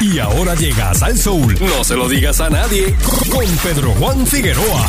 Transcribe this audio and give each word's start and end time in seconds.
Y 0.00 0.18
ahora 0.18 0.54
llegas 0.54 1.02
al 1.02 1.16
Soul. 1.16 1.58
No 1.60 1.84
se 1.84 1.94
lo 1.94 2.08
digas 2.08 2.40
a 2.40 2.50
nadie. 2.50 2.94
Con 3.30 3.46
Pedro 3.58 3.92
Juan 3.98 4.26
Figueroa. 4.26 4.88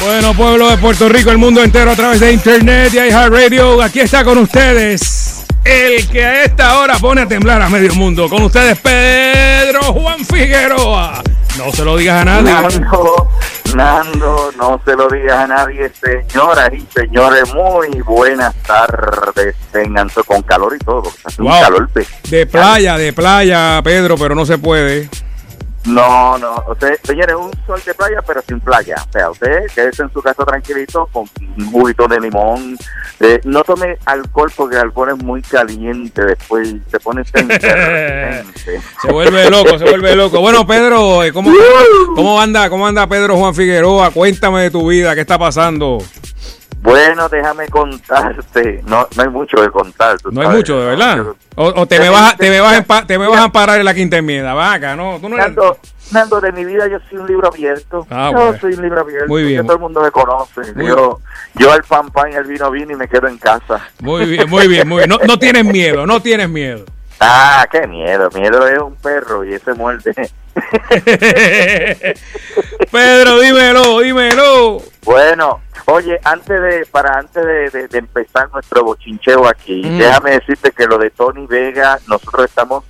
Bueno, 0.00 0.34
pueblo 0.34 0.70
de 0.70 0.78
Puerto 0.78 1.08
Rico, 1.08 1.30
el 1.30 1.38
mundo 1.38 1.62
entero 1.62 1.90
a 1.90 1.96
través 1.96 2.20
de 2.20 2.32
internet 2.32 2.94
y 2.94 2.98
iHeartRadio. 2.98 3.82
Aquí 3.82 4.00
está 4.00 4.24
con 4.24 4.38
ustedes 4.38 5.44
el 5.64 6.08
que 6.08 6.24
a 6.24 6.44
esta 6.44 6.78
hora 6.78 6.98
pone 6.98 7.22
a 7.22 7.28
temblar 7.28 7.60
a 7.60 7.68
medio 7.68 7.94
mundo. 7.94 8.28
Con 8.28 8.42
ustedes, 8.42 8.78
Pedro 8.78 9.92
Juan 9.92 10.24
Figueroa. 10.24 11.22
No 11.58 11.72
se 11.72 11.84
lo 11.84 11.96
digas 11.96 12.22
a 12.22 12.24
nadie. 12.24 12.52
Nando, 13.74 14.50
no 14.56 14.80
se 14.84 14.96
lo 14.96 15.08
digas 15.08 15.38
a 15.38 15.46
nadie, 15.46 15.90
señoras 15.90 16.70
y 16.72 16.86
señores, 16.92 17.52
muy 17.54 17.88
buenas 18.02 18.54
tardes, 18.62 19.54
tengan 19.72 20.08
con 20.26 20.42
calor 20.42 20.74
y 20.74 20.84
todo, 20.84 21.12
hace 21.24 21.42
un 21.42 21.48
Wow. 21.48 21.60
calor 21.60 21.88
pe- 21.90 22.06
De 22.28 22.46
playa, 22.46 22.96
de 22.96 23.12
playa, 23.12 23.80
Pedro, 23.84 24.16
pero 24.16 24.34
no 24.34 24.44
se 24.46 24.58
puede. 24.58 25.08
No, 25.84 26.36
no, 26.38 26.64
usted, 26.70 26.98
señores, 27.02 27.36
un 27.36 27.50
sol 27.66 27.80
de 27.84 27.94
playa, 27.94 28.20
pero 28.26 28.42
sin 28.46 28.60
playa. 28.60 28.96
O 29.08 29.12
sea, 29.12 29.30
usted 29.30 29.66
quédese 29.74 30.02
en 30.02 30.12
su 30.12 30.20
casa 30.20 30.44
tranquilito 30.44 31.08
con 31.12 31.24
un 31.56 31.72
juguito 31.72 32.06
de 32.06 32.20
limón. 32.20 32.76
Eh, 33.20 33.40
no 33.44 33.64
tome 33.64 33.96
alcohol 34.04 34.52
porque 34.54 34.76
el 34.76 34.82
alcohol 34.82 35.10
es 35.10 35.24
muy 35.24 35.42
caliente 35.42 36.24
después 36.24 36.74
se 36.90 37.00
pone. 37.00 37.24
Se 39.02 39.12
vuelve 39.12 39.50
loco, 39.50 39.78
se 39.78 39.84
vuelve 39.84 40.14
loco. 40.14 40.40
Bueno, 40.40 40.66
Pedro, 40.66 41.22
eh, 41.24 41.32
¿cómo, 41.32 41.50
cómo 42.14 42.40
anda, 42.40 42.68
cómo 42.68 42.86
anda 42.86 43.06
Pedro 43.06 43.36
Juan 43.36 43.54
Figueroa? 43.54 44.10
Cuéntame 44.10 44.62
de 44.62 44.70
tu 44.70 44.88
vida, 44.88 45.14
¿qué 45.14 45.22
está 45.22 45.38
pasando? 45.38 45.98
Bueno, 46.80 47.28
déjame 47.28 47.68
contarte. 47.68 48.82
No, 48.86 49.06
no 49.16 49.22
hay 49.22 49.28
mucho 49.28 49.56
que 49.60 49.68
contar. 49.70 50.16
No 50.30 50.40
hay 50.42 50.48
mucho, 50.48 50.78
de 50.80 50.86
verdad. 50.86 51.26
O, 51.56 51.64
o 51.66 51.86
te, 51.86 51.98
me 51.98 52.08
vas, 52.08 52.36
te, 52.36 52.48
me 52.50 52.60
vas 52.60 52.84
a, 52.88 53.06
te 53.06 53.18
me 53.18 53.26
vas 53.26 53.40
a 53.40 53.44
amparar 53.44 53.78
en 53.80 53.84
la 53.84 53.94
quinta 53.94 54.16
enmienda, 54.16 54.54
vaca, 54.54 54.94
¿no? 54.94 55.18
Tú 55.20 55.28
no 55.28 55.34
eres- 55.36 55.48
Nando, 55.48 55.76
Nando, 56.12 56.40
de 56.40 56.52
mi 56.52 56.64
vida 56.64 56.86
yo 56.86 56.98
soy 57.10 57.18
un 57.18 57.26
libro 57.26 57.48
abierto. 57.48 58.06
Ah, 58.10 58.30
yo 58.32 58.38
bueno. 58.38 58.58
soy 58.60 58.74
un 58.74 58.82
libro 58.82 59.00
abierto. 59.00 59.26
Muy 59.28 59.42
bien. 59.42 59.60
que 59.62 59.66
todo 59.66 59.74
el 59.76 59.80
mundo 59.80 60.00
me 60.02 60.10
conoce. 60.12 60.62
Yo, 60.76 61.20
yo 61.56 61.72
al 61.72 61.82
pan 61.82 62.10
pan 62.10 62.32
al 62.34 62.44
vino 62.44 62.70
vino 62.70 62.92
y 62.92 62.96
me 62.96 63.08
quedo 63.08 63.26
en 63.26 63.38
casa. 63.38 63.80
Muy 64.00 64.24
bien, 64.26 64.48
muy 64.48 64.68
bien, 64.68 64.88
muy 64.88 64.98
bien. 64.98 65.08
No, 65.10 65.18
no 65.26 65.38
tienes 65.38 65.64
miedo, 65.64 66.06
no 66.06 66.22
tienes 66.22 66.48
miedo. 66.48 66.84
Ah, 67.20 67.66
qué 67.68 67.84
miedo. 67.88 68.30
Miedo 68.32 68.68
es 68.68 68.78
un 68.78 68.94
perro 68.94 69.44
y 69.44 69.52
ese 69.52 69.74
muerde. 69.74 70.14
Pedro, 72.92 73.40
dímelo, 73.40 73.98
dímelo. 74.00 74.78
bueno, 75.04 75.60
oye, 75.90 76.18
antes 76.24 76.60
de 76.60 76.86
para 76.90 77.18
antes 77.18 77.44
de, 77.44 77.70
de- 77.70 77.88
de 77.88 77.98
empezar 77.98 78.48
nuestro 78.52 78.84
bochincheo 78.84 79.46
aquí, 79.48 79.82
Mm. 79.84 79.98
déjame 79.98 80.30
decirte 80.32 80.70
que 80.72 80.86
lo 80.86 80.98
de 80.98 81.10
Tony 81.10 81.46
Vega, 81.46 81.98
nosotros 82.08 82.46
estamos 82.46 82.84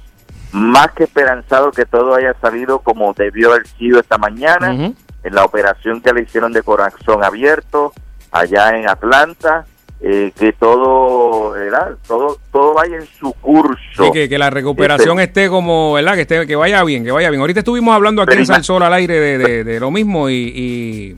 más 0.53 0.93
que 0.93 1.05
esperanzados 1.05 1.75
que 1.77 1.85
todo 1.87 2.15
haya 2.15 2.35
salido 2.41 2.79
como 2.79 3.13
debió 3.13 3.53
haber 3.53 3.67
sido 3.67 4.01
esta 4.01 4.17
mañana. 4.19 4.93
En 5.25 5.35
la 5.35 5.45
operación 5.45 6.01
que 6.01 6.13
le 6.13 6.23
hicieron 6.23 6.53
de 6.53 6.63
corazón 6.63 7.23
abierto 7.25 7.93
allá 8.31 8.71
en 8.79 8.89
Atlanta, 8.89 9.67
eh, 10.01 10.33
que 10.39 10.53
todo, 10.53 11.51
¿verdad? 11.51 11.97
todo 12.07 12.39
todo 12.53 12.73
vaya 12.75 12.97
en 12.97 13.07
su 13.07 13.33
curso. 13.35 14.05
Sí, 14.05 14.11
que, 14.13 14.29
que 14.29 14.39
la 14.39 14.49
recuperación 14.49 15.19
Este- 15.19 15.41
esté 15.43 15.51
como, 15.51 15.95
¿verdad? 15.95 16.15
Que 16.15 16.21
esté, 16.23 16.47
que 16.47 16.55
vaya 16.57 16.85
bien, 16.85 17.05
que 17.05 17.11
vaya 17.11 17.31
bien. 17.31 17.41
Ahorita 17.41 17.61
estuvimos 17.61 17.95
hablando 17.95 18.23
aquí 18.23 18.35
en 18.37 18.47
Salsol 18.47 18.83
al 18.85 18.95
aire 18.95 19.19
de, 19.19 19.39
de- 19.39 19.65
de 19.65 19.81
lo 19.81 19.91
mismo 19.91 20.31
y, 20.31 20.35
y, 20.55 21.17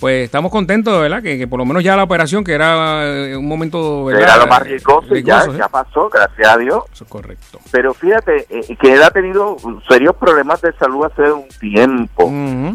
pues 0.00 0.24
estamos 0.24 0.52
contentos, 0.52 1.00
¿verdad? 1.00 1.22
Que, 1.22 1.38
que 1.38 1.46
por 1.46 1.58
lo 1.58 1.64
menos 1.64 1.82
ya 1.82 1.96
la 1.96 2.04
operación, 2.04 2.44
que 2.44 2.52
era 2.52 3.04
eh, 3.04 3.36
un 3.36 3.46
momento, 3.46 4.04
¿verdad? 4.04 4.22
Era 4.22 4.36
lo 4.36 4.46
más 4.46 4.62
riesgoso 4.62 5.16
y 5.16 5.22
ya, 5.22 5.68
pasó, 5.70 6.08
gracias 6.08 6.48
a 6.48 6.56
Dios. 6.56 6.84
Eso 6.92 7.04
es 7.04 7.10
correcto. 7.10 7.58
Pero 7.70 7.94
fíjate 7.94 8.46
eh, 8.48 8.76
que 8.80 8.94
él 8.94 9.02
ha 9.02 9.10
tenido 9.10 9.56
serios 9.88 10.14
problemas 10.16 10.60
de 10.62 10.72
salud 10.74 11.06
hace 11.06 11.32
un 11.32 11.48
tiempo. 11.60 12.30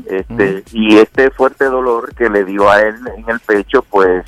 Este 0.05 0.63
y 0.71 0.97
este 0.97 1.31
fuerte 1.31 1.65
dolor 1.65 2.13
que 2.15 2.29
le 2.29 2.43
dio 2.43 2.69
a 2.69 2.81
él 2.81 2.95
en 3.17 3.29
el 3.29 3.39
pecho 3.39 3.83
pues 3.89 4.25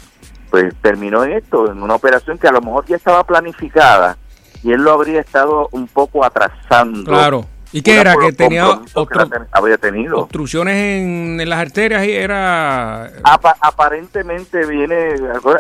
pues 0.49 0.73
terminó 0.81 1.23
en 1.23 1.33
esto 1.33 1.71
en 1.71 1.81
una 1.81 1.95
operación 1.95 2.37
que 2.37 2.47
a 2.47 2.51
lo 2.51 2.61
mejor 2.61 2.85
ya 2.85 2.95
estaba 2.95 3.23
planificada 3.23 4.17
y 4.63 4.71
él 4.71 4.81
lo 4.81 4.93
habría 4.93 5.19
estado 5.19 5.67
un 5.71 5.87
poco 5.87 6.23
atrasando 6.23 7.11
Claro. 7.11 7.45
¿Y 7.77 7.81
qué 7.81 7.99
era? 7.99 8.15
Que 8.15 8.31
tenía 8.31 8.79
que 8.93 9.19
había 9.51 9.77
tenido 9.77 10.19
obstrucciones 10.19 10.75
en, 10.75 11.39
en 11.41 11.49
las 11.49 11.59
arterias 11.59 12.05
y 12.05 12.11
era... 12.13 13.11
Apa- 13.23 13.57
aparentemente 13.59 14.65
viene 14.65 15.09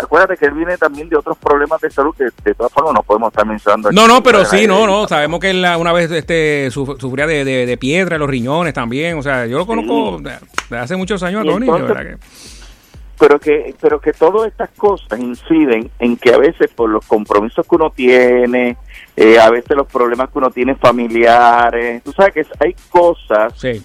acuérdate 0.01 0.37
que 0.37 0.45
él 0.45 0.53
viene 0.53 0.77
también 0.77 1.09
de 1.09 1.17
otros 1.17 1.37
problemas 1.37 1.81
de 1.81 1.91
salud 1.91 2.15
que 2.17 2.25
de 2.43 2.53
todas 2.53 2.71
formas 2.71 2.93
no 2.93 3.03
podemos 3.03 3.33
estar 3.33 3.45
mencionando 3.45 3.91
No, 3.91 4.07
no, 4.07 4.23
pero 4.23 4.45
sí, 4.45 4.65
no, 4.65 4.87
no. 4.87 5.07
Sabemos 5.09 5.41
que 5.41 5.49
él 5.49 5.65
una 5.77 5.91
vez 5.91 6.09
este 6.09 6.69
suf- 6.71 6.97
sufría 6.99 7.27
de, 7.27 7.43
de- 7.43 7.65
de 7.65 7.77
piedra 7.77 8.15
en 8.15 8.21
los 8.21 8.29
riñones 8.29 8.73
también. 8.73 9.17
O 9.17 9.21
sea, 9.21 9.45
yo 9.45 9.57
lo 9.57 9.65
conozco 9.65 10.19
de, 10.21 10.35
de 10.69 10.77
hace 10.77 10.95
muchos 10.95 11.21
años 11.21 11.41
a 11.41 11.43
Tony, 11.43 11.65
entonces- 11.67 11.87
verdad 11.89 12.03
que... 12.03 12.17
pero 13.19 13.39
que 13.39 13.75
pero 13.81 13.99
que 13.99 14.13
todas 14.13 14.47
estas 14.49 14.69
cosas 14.77 15.19
inciden 15.19 15.91
en 15.99 16.15
que 16.15 16.33
a 16.33 16.37
veces 16.37 16.69
por 16.73 16.89
los 16.89 17.05
compromisos 17.05 17.65
que 17.67 17.75
uno 17.75 17.89
tiene 17.89 18.77
eh, 19.17 19.39
a 19.39 19.49
veces 19.49 19.75
los 19.77 19.87
problemas 19.87 20.29
que 20.29 20.37
uno 20.37 20.49
tiene 20.49 20.75
familiares 20.75 22.03
tú 22.03 22.11
sabes 22.11 22.33
que 22.33 22.45
hay 22.59 22.75
cosas 22.89 23.53
Sí. 23.57 23.81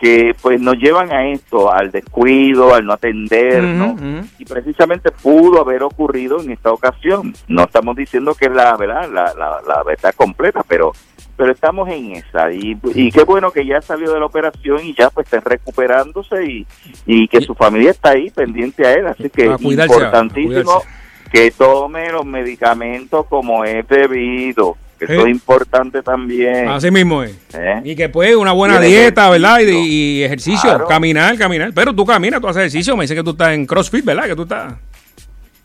que 0.00 0.34
pues 0.42 0.60
nos 0.60 0.76
llevan 0.76 1.10
a 1.12 1.26
esto 1.30 1.72
al 1.72 1.90
descuido 1.90 2.74
al 2.74 2.84
no 2.84 2.92
atendernos. 2.92 3.98
Y 4.38 4.44
precisamente 4.44 5.10
pudo 5.10 5.60
haber 5.62 5.82
ocurrido 5.82 6.40
en 6.40 6.50
esta 6.50 6.72
ocasión. 6.72 7.32
No 7.48 7.62
estamos 7.64 7.96
diciendo 7.96 8.34
que 8.34 8.46
es 8.46 8.52
la 8.52 8.76
verdad 8.76 9.08
la, 9.10 9.32
la, 9.34 9.60
la 9.66 9.82
verdad 9.82 10.12
completa 10.14 10.62
pero 10.68 10.92
pero 11.36 11.50
estamos 11.52 11.88
en 11.88 12.12
esa. 12.12 12.52
Y, 12.52 12.78
y 12.94 13.10
qué 13.10 13.24
bueno 13.24 13.50
que 13.50 13.64
ya 13.66 13.80
salió 13.80 14.12
de 14.12 14.20
la 14.20 14.26
operación 14.26 14.80
y 14.84 14.94
ya 14.94 15.10
pues 15.10 15.26
está 15.32 15.40
recuperándose 15.48 16.44
y, 16.44 16.66
y 17.06 17.26
que 17.28 17.40
su 17.40 17.54
familia 17.54 17.90
está 17.90 18.10
ahí 18.10 18.30
pendiente 18.30 18.86
a 18.86 18.92
él. 18.92 19.06
Así 19.06 19.30
que 19.30 19.46
importantísimo 19.82 20.72
a. 20.72 21.03
que 21.34 21.50
tome 21.50 22.12
los 22.12 22.24
medicamentos 22.24 23.26
como 23.26 23.64
es 23.64 23.86
debido 23.88 24.76
que 24.96 25.06
eso 25.06 25.14
Sí. 25.14 25.20
es 25.22 25.28
importante 25.28 26.00
también 26.02 26.68
Así 26.68 26.88
mismo 26.92 27.24
es. 27.24 27.36
¿eh? 27.52 27.80
Y 27.82 27.96
que 27.96 28.08
pues 28.08 28.36
una 28.36 28.52
buena 28.52 28.78
dieta, 28.80 29.28
¿verdad? 29.28 29.58
Y, 29.58 29.62
ejercicio. 29.62 29.82
y 29.84 30.22
ejercicio, 30.22 30.70
Claro. 30.70 30.86
caminar, 30.86 31.36
caminar. 31.36 31.72
Pero 31.74 31.92
tú 31.92 32.06
caminas, 32.06 32.40
tú 32.40 32.46
haces 32.46 32.60
ejercicio. 32.60 32.96
Me 32.96 33.02
dice 33.02 33.16
que 33.16 33.24
tú 33.24 33.30
estás 33.30 33.50
en 33.52 33.66
CrossFit, 33.66 34.04
¿verdad? 34.04 34.26
Que 34.26 34.36
tú 34.36 34.42
estás... 34.44 34.74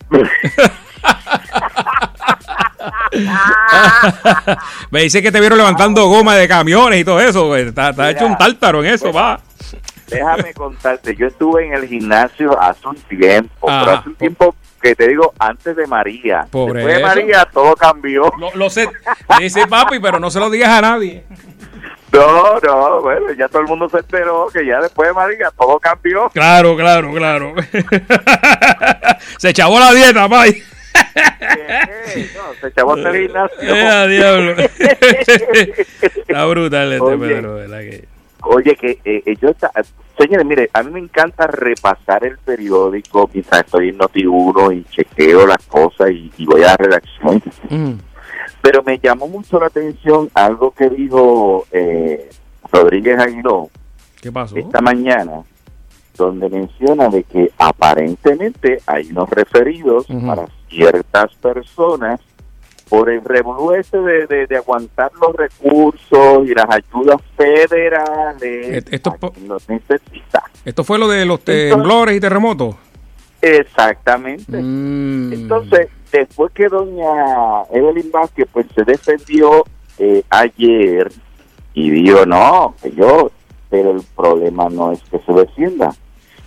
Me 4.91 5.01
dice 5.03 5.21
que 5.21 5.31
te 5.31 5.39
vieron 5.39 5.57
levantando 5.57 6.07
goma 6.07 6.35
de 6.35 6.47
camiones 6.47 6.99
y 7.01 7.03
todo 7.03 7.19
eso. 7.19 7.47
güey. 7.47 7.67
Está, 7.67 7.89
está 7.91 8.09
hecho 8.11 8.25
un 8.25 8.37
tártaro 8.37 8.83
en 8.83 8.91
eso, 8.93 9.11
va. 9.13 9.39
Déjame 10.09 10.53
contarte, 10.53 11.15
yo 11.15 11.27
estuve 11.27 11.65
en 11.65 11.73
el 11.73 11.87
gimnasio 11.87 12.59
hace 12.59 12.87
un 12.87 12.95
tiempo, 12.95 13.69
Ajá. 13.69 13.85
pero 13.85 13.97
hace 13.97 14.09
un 14.09 14.15
tiempo 14.15 14.55
que 14.81 14.95
te 14.95 15.07
digo 15.07 15.33
antes 15.39 15.75
de 15.75 15.87
María. 15.87 16.47
Después 16.51 16.85
de. 16.85 16.99
María 17.03 17.47
todo 17.51 17.75
cambió. 17.75 18.31
Lo, 18.37 18.51
lo 18.55 18.69
sé. 18.69 18.89
Dice 19.39 19.67
papi, 19.67 19.99
pero 19.99 20.19
no 20.19 20.31
se 20.31 20.39
lo 20.39 20.49
digas 20.49 20.69
a 20.69 20.81
nadie. 20.81 21.23
No, 22.11 22.59
no, 22.59 23.01
bueno, 23.01 23.31
ya 23.33 23.47
todo 23.47 23.61
el 23.61 23.67
mundo 23.67 23.87
se 23.87 23.97
enteró 23.97 24.47
que 24.51 24.65
ya 24.65 24.79
después 24.81 25.09
de 25.09 25.13
María 25.13 25.51
todo 25.57 25.79
cambió. 25.79 26.29
Claro, 26.29 26.75
claro, 26.75 27.13
claro. 27.13 27.53
se 29.37 29.53
chavó 29.53 29.79
la 29.79 29.93
dieta, 29.93 30.27
pai. 30.27 30.63
Eh, 31.15 32.29
no, 32.35 32.53
se 32.59 32.67
echó 32.67 32.91
hasta 32.91 33.09
el 33.09 33.21
gimnasio. 33.21 33.75
Eh, 33.75 34.07
diablo. 34.07 34.55
Está 36.27 36.45
brutal 36.45 36.93
este 36.93 37.03
Oye. 37.03 37.27
Pedro, 37.27 37.55
¿verdad? 37.55 37.79
Que... 37.79 38.07
Oye, 38.43 38.75
que 38.75 38.99
eh, 39.03 39.23
eh, 39.25 39.35
yo, 39.41 39.49
está- 39.49 39.71
señores, 40.17 40.45
mire, 40.45 40.69
a 40.73 40.81
mí 40.83 40.91
me 40.91 40.99
encanta 40.99 41.47
repasar 41.47 42.23
el 42.23 42.37
periódico 42.37 43.29
mientras 43.33 43.65
estoy 43.65 43.89
en 43.89 43.97
Noti1 43.99 44.77
y 44.77 44.83
chequeo 44.85 45.45
las 45.45 45.65
cosas 45.67 46.11
y, 46.11 46.31
y 46.37 46.45
voy 46.45 46.61
a 46.63 46.67
la 46.67 46.77
redacción. 46.77 47.41
Mm. 47.69 47.93
Pero 48.61 48.83
me 48.83 48.97
llamó 48.99 49.27
mucho 49.27 49.59
la 49.59 49.67
atención 49.67 50.29
algo 50.33 50.71
que 50.71 50.89
dijo 50.89 51.65
eh, 51.71 52.29
Rodríguez 52.71 53.19
Aguiló 53.19 53.69
¿Qué 54.21 54.31
pasó? 54.31 54.55
esta 54.57 54.81
mañana, 54.81 55.43
donde 56.17 56.49
menciona 56.49 57.07
de 57.09 57.23
que 57.23 57.51
aparentemente 57.57 58.81
hay 58.85 59.09
unos 59.11 59.29
referidos 59.29 60.05
para 60.25 60.45
ciertas 60.69 61.33
personas 61.35 62.19
por 62.89 63.09
el 63.09 63.23
revolú 63.23 63.71
ese 63.73 63.97
de, 63.99 64.25
de, 64.27 64.47
de 64.47 64.57
aguantar 64.57 65.11
los 65.21 65.35
recursos 65.35 66.47
y 66.47 66.53
las 66.55 66.65
ayudas 66.69 67.21
federales 67.37 68.83
esto 68.91 69.11
a 69.11 69.15
po- 69.15 69.31
quien 69.31 69.47
los 69.47 69.69
necesita. 69.69 70.43
¿Esto 70.65 70.83
fue 70.83 70.97
lo 70.99 71.07
de 71.07 71.25
los 71.25 71.39
temblores 71.41 72.17
y 72.17 72.19
terremotos? 72.19 72.75
Exactamente. 73.41 74.57
Mm. 74.61 75.33
Entonces, 75.33 75.87
después 76.11 76.51
que 76.53 76.67
doña 76.67 77.63
Evelyn 77.71 78.11
Vázquez 78.11 78.47
pues 78.51 78.65
se 78.75 78.83
defendió 78.83 79.63
eh, 79.97 80.23
ayer 80.29 81.11
y 81.73 81.89
dijo, 81.91 82.25
no, 82.25 82.75
que 82.81 82.91
yo, 82.91 83.31
pero 83.69 83.91
el 83.91 84.01
problema 84.15 84.67
no 84.69 84.91
es 84.91 85.01
que 85.03 85.19
se 85.19 85.31
defienda. 85.33 85.93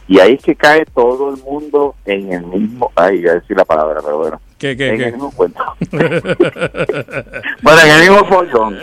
Y 0.08 0.18
ahí 0.18 0.34
es 0.34 0.42
que 0.42 0.54
cae 0.56 0.84
todo 0.86 1.32
el 1.32 1.40
mundo 1.42 1.94
en 2.04 2.32
el 2.32 2.44
mismo, 2.44 2.90
ay, 2.96 3.20
voy 3.20 3.28
a 3.30 3.34
decir 3.34 3.56
la 3.56 3.64
palabra, 3.64 4.00
pero 4.04 4.18
bueno, 4.18 4.40
¿Qué, 4.62 4.76
qué, 4.76 4.91
en 4.91 4.97
qué? 4.97 5.05
el 5.06 5.12
mismo 5.14 5.32
cuento. 5.32 5.61
bueno, 5.91 7.81
en 7.85 7.91
el 7.91 8.00
mismo 8.00 8.25
follón. 8.26 8.79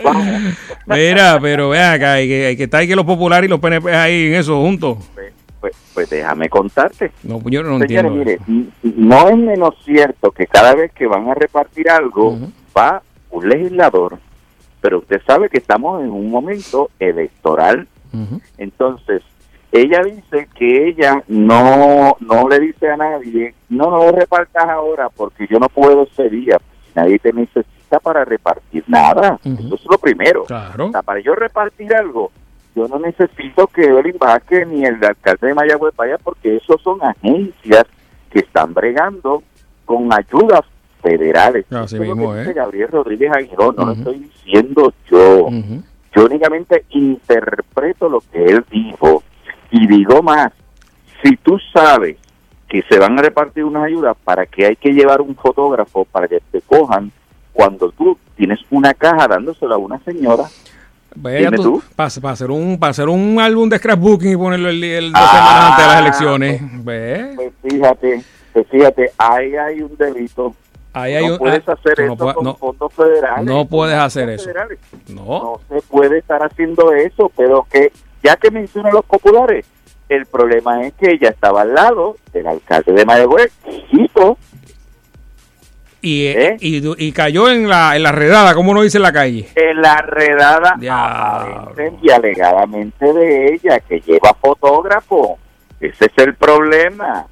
Mira, 0.84 1.38
pero 1.40 1.70
vea 1.70 1.92
acá, 1.94 2.12
hay 2.12 2.28
que, 2.28 2.46
hay 2.48 2.56
que 2.58 2.64
estar 2.64 2.80
ahí 2.82 2.86
que 2.86 2.94
los 2.94 3.06
populares 3.06 3.48
y 3.48 3.50
los 3.50 3.60
PNP 3.60 3.90
ahí 3.96 4.26
en 4.26 4.34
eso 4.34 4.60
juntos. 4.60 4.98
Pues, 5.14 5.32
pues, 5.58 5.72
pues 5.94 6.10
déjame 6.10 6.50
contarte. 6.50 7.12
No, 7.22 7.40
yo 7.46 7.62
no 7.62 7.78
Señores, 7.78 7.90
entiendo. 7.90 8.10
mire, 8.10 8.38
no 8.82 9.30
es 9.30 9.38
menos 9.38 9.74
cierto 9.82 10.32
que 10.32 10.46
cada 10.46 10.74
vez 10.74 10.92
que 10.92 11.06
van 11.06 11.26
a 11.30 11.34
repartir 11.34 11.88
algo, 11.88 12.38
va 12.76 13.00
un 13.30 13.48
legislador, 13.48 14.18
pero 14.82 14.98
usted 14.98 15.22
sabe 15.26 15.48
que 15.48 15.56
estamos 15.56 16.02
en 16.02 16.10
un 16.10 16.30
momento 16.30 16.90
electoral. 16.98 17.88
Entonces, 18.58 19.22
ella 19.72 20.02
dice 20.02 20.48
que 20.54 20.88
ella 20.88 21.22
no 21.28 22.16
no 22.20 22.48
le 22.48 22.60
dice 22.60 22.90
a 22.90 22.96
nadie, 22.96 23.54
no, 23.68 23.90
no 23.90 23.98
lo 24.06 24.12
repartas 24.12 24.68
ahora 24.68 25.08
porque 25.08 25.46
yo 25.48 25.58
no 25.58 25.68
puedo 25.68 26.04
ese 26.04 26.28
día. 26.28 26.60
Nadie 26.94 27.18
te 27.20 27.32
necesita 27.32 28.00
para 28.00 28.24
repartir 28.24 28.84
nada. 28.88 29.38
Eso 29.44 29.74
es 29.74 29.86
lo 29.88 29.98
primero. 29.98 30.44
Claro. 30.44 30.86
O 30.86 30.90
sea, 30.90 31.02
para 31.02 31.20
yo 31.20 31.34
repartir 31.34 31.94
algo, 31.94 32.32
yo 32.74 32.88
no 32.88 32.98
necesito 32.98 33.66
que 33.68 33.84
Evelyn 33.84 34.16
Vázquez 34.18 34.66
ni 34.66 34.84
el 34.84 35.02
alcalde 35.04 35.48
de 35.48 35.54
Mayagüez 35.54 35.94
vaya 35.96 36.18
porque 36.18 36.56
esos 36.56 36.80
son 36.82 36.98
agencias 37.02 37.84
que 38.30 38.40
están 38.40 38.74
bregando 38.74 39.42
con 39.84 40.12
ayudas 40.12 40.62
federales. 41.02 41.64
Así 41.72 41.94
Eso 41.94 42.02
es 42.02 42.08
lo 42.08 42.16
mismo, 42.16 42.32
que 42.32 42.38
¿eh? 42.38 42.40
dice 42.42 42.52
Gabriel 42.54 42.88
Rodríguez 42.88 43.32
Aguilón, 43.32 43.74
no 43.76 43.86
lo 43.86 43.92
estoy 43.92 44.18
diciendo 44.18 44.92
yo. 45.10 45.48
Yo 46.14 46.24
únicamente 46.24 46.84
interpreto 46.90 48.08
lo 48.08 48.20
que 48.32 48.44
él 48.44 48.64
dijo 48.70 49.22
y 49.70 49.86
digo 49.86 50.22
más, 50.22 50.52
si 51.22 51.36
tú 51.36 51.58
sabes 51.72 52.16
que 52.68 52.82
se 52.88 52.98
van 52.98 53.18
a 53.18 53.22
repartir 53.22 53.64
unas 53.64 53.84
ayudas, 53.84 54.16
¿para 54.24 54.46
qué 54.46 54.66
hay 54.66 54.76
que 54.76 54.90
llevar 54.92 55.20
un 55.20 55.34
fotógrafo 55.34 56.04
para 56.04 56.28
que 56.28 56.38
te 56.52 56.60
cojan 56.62 57.10
cuando 57.52 57.90
tú 57.90 58.16
tienes 58.36 58.60
una 58.70 58.94
caja 58.94 59.26
dándosela 59.28 59.74
a 59.74 59.78
una 59.78 59.98
señora? 60.04 60.44
Vaya 61.16 61.50
tú, 61.50 61.62
tú. 61.62 61.82
Para, 61.96 62.06
hacer 62.32 62.50
un, 62.52 62.78
para 62.78 62.90
hacer 62.92 63.08
un 63.08 63.38
álbum 63.40 63.68
de 63.68 63.78
scrapbooking 63.78 64.32
y 64.32 64.36
ponerlo 64.36 64.68
el, 64.68 64.82
el 64.84 65.12
dos 65.12 65.20
Ah, 65.24 65.30
semanas 65.32 65.70
antes 65.70 65.84
de 65.84 65.90
las 65.92 66.00
elecciones. 66.00 66.84
Ve, 66.84 67.32
Pues 67.34 67.52
fíjate, 67.72 68.22
pues 68.52 68.66
fíjate, 68.68 69.10
ahí 69.18 69.56
hay 69.56 69.82
un 69.82 69.96
delito. 69.96 70.54
ahí 70.92 71.14
hay 71.16 71.26
no 71.26 71.32
un. 71.32 71.38
puedes 71.38 71.68
ah, 71.68 71.72
hacer 71.72 71.94
tú 71.96 72.02
eso 72.02 72.10
no 72.10 72.16
puedes- 72.16 72.34
con 72.36 72.44
no, 72.44 72.54
fondos 72.54 72.94
federales. 72.94 73.44
no 73.44 73.64
puedes 73.64 73.96
hacer 73.98 74.28
eso. 74.30 74.44
federales. 74.44 74.78
no. 75.08 75.24
no 75.24 75.60
se 75.68 75.82
puede 75.88 76.18
estar 76.18 76.40
haciendo 76.44 76.92
eso, 76.92 77.30
pero 77.36 77.66
que 77.68 77.90
ya 78.22 78.36
que 78.36 78.50
mencionan 78.50 78.92
los 78.92 79.04
populares, 79.04 79.66
el 80.08 80.26
problema 80.26 80.82
es 80.86 80.92
que 80.94 81.12
ella 81.12 81.28
estaba 81.30 81.62
al 81.62 81.74
lado 81.74 82.16
del 82.32 82.46
alcalde 82.46 82.92
de 82.92 83.04
Mayagüez, 83.04 83.52
hijito, 83.68 84.36
Y, 86.02 86.26
¿Eh? 86.28 86.56
y, 86.60 87.06
y 87.06 87.12
cayó 87.12 87.50
en 87.50 87.68
la, 87.68 87.94
en 87.94 88.02
la 88.02 88.10
redada, 88.12 88.54
como 88.54 88.70
uno 88.70 88.80
dice 88.82 88.96
en 88.96 89.02
la 89.02 89.12
calle. 89.12 89.48
en 89.54 89.82
la 89.82 89.98
redada 90.00 90.76
y 92.02 92.10
alegadamente 92.10 93.12
de 93.12 93.54
ella, 93.54 93.80
que 93.80 94.00
lleva 94.00 94.34
fotógrafo. 94.40 95.38
Ese 95.78 96.06
es 96.06 96.12
el 96.18 96.34
problema. 96.36 97.26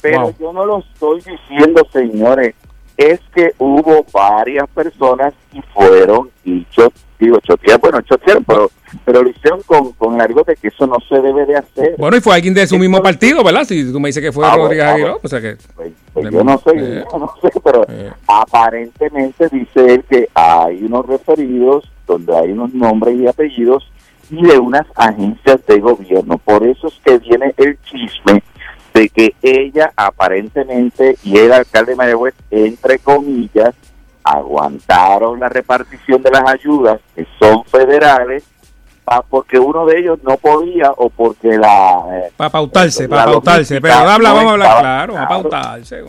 Pero 0.00 0.20
Wow. 0.22 0.34
yo 0.38 0.52
no 0.52 0.64
lo 0.66 0.78
estoy 0.80 1.22
diciendo, 1.22 1.86
señores. 1.92 2.54
Es 2.96 3.18
que 3.34 3.52
hubo 3.58 4.06
varias 4.12 4.68
personas 4.68 5.34
y 5.52 5.60
fueron 5.72 6.30
y 6.44 6.64
cho- 6.70 6.92
digo, 7.18 7.40
chotearon, 7.40 7.80
bueno, 7.80 8.00
chotearon, 8.02 8.44
pero, 8.44 8.70
pero 9.04 9.22
lo 9.22 9.30
hicieron 9.30 9.62
con, 9.62 9.92
con 9.92 10.20
algo 10.20 10.42
de 10.44 10.56
que 10.56 10.68
eso 10.68 10.86
no 10.86 10.96
se 11.08 11.20
debe 11.20 11.46
de 11.46 11.56
hacer. 11.56 11.94
Bueno, 11.98 12.16
y 12.16 12.20
fue 12.20 12.34
alguien 12.34 12.54
de 12.54 12.66
su 12.66 12.78
mismo 12.78 13.02
partido, 13.02 13.42
¿verdad? 13.42 13.64
Si 13.64 13.90
tú 13.92 13.98
me 14.00 14.08
dices 14.08 14.22
que 14.22 14.32
fue 14.32 14.46
Ah, 14.46 14.56
Rodríguez 14.56 14.84
ah, 14.84 14.92
Aguiló, 14.92 15.20
o 15.22 15.28
sea 15.28 15.40
que. 15.40 15.56
Pues, 15.74 15.92
pues 16.12 16.30
yo 16.30 16.44
no 16.44 16.58
sé, 16.58 16.70
eh. 16.76 17.04
yo 17.12 17.18
no 17.18 17.32
sé, 17.42 17.50
pero 17.62 17.84
Eh. 17.88 18.10
aparentemente 18.26 19.48
dice 19.50 19.94
él 19.94 20.04
que 20.08 20.28
hay 20.34 20.82
unos 20.84 21.06
referidos 21.06 21.90
donde 22.06 22.36
hay 22.36 22.52
unos 22.52 22.72
nombres 22.74 23.16
y 23.16 23.26
apellidos 23.26 23.90
y 24.30 24.42
de 24.42 24.58
unas 24.58 24.86
agencias 24.94 25.64
de 25.66 25.80
gobierno. 25.80 26.38
Por 26.38 26.66
eso 26.66 26.88
es 26.88 26.94
que 27.04 27.18
viene 27.18 27.54
el 27.56 27.78
chisme 27.82 28.42
de 28.94 29.08
que 29.08 29.34
ella 29.42 29.92
aparentemente 29.96 31.16
y 31.24 31.36
el 31.38 31.52
alcalde 31.52 31.92
de 31.92 31.96
Mayagüez, 31.96 32.34
entre 32.50 32.98
comillas, 33.00 33.74
aguantaron 34.22 35.40
la 35.40 35.48
repartición 35.48 36.22
de 36.22 36.30
las 36.30 36.48
ayudas 36.48 37.00
que 37.14 37.26
son 37.38 37.64
federales 37.64 38.44
porque 39.28 39.58
uno 39.58 39.84
de 39.86 39.98
ellos 39.98 40.18
no 40.22 40.36
podía 40.36 40.90
o 40.96 41.10
porque 41.10 41.56
la... 41.58 42.02
eh, 42.12 42.32
Para 42.36 42.50
pautarse, 42.50 43.08
para 43.08 43.24
pautarse. 43.26 43.80
Pero 43.80 43.94
habla, 43.94 44.32
vamos 44.32 44.50
a 44.50 44.52
hablar 44.52 44.80
claro, 44.80 45.12
claro. 45.14 45.28
pautarse. 45.28 46.02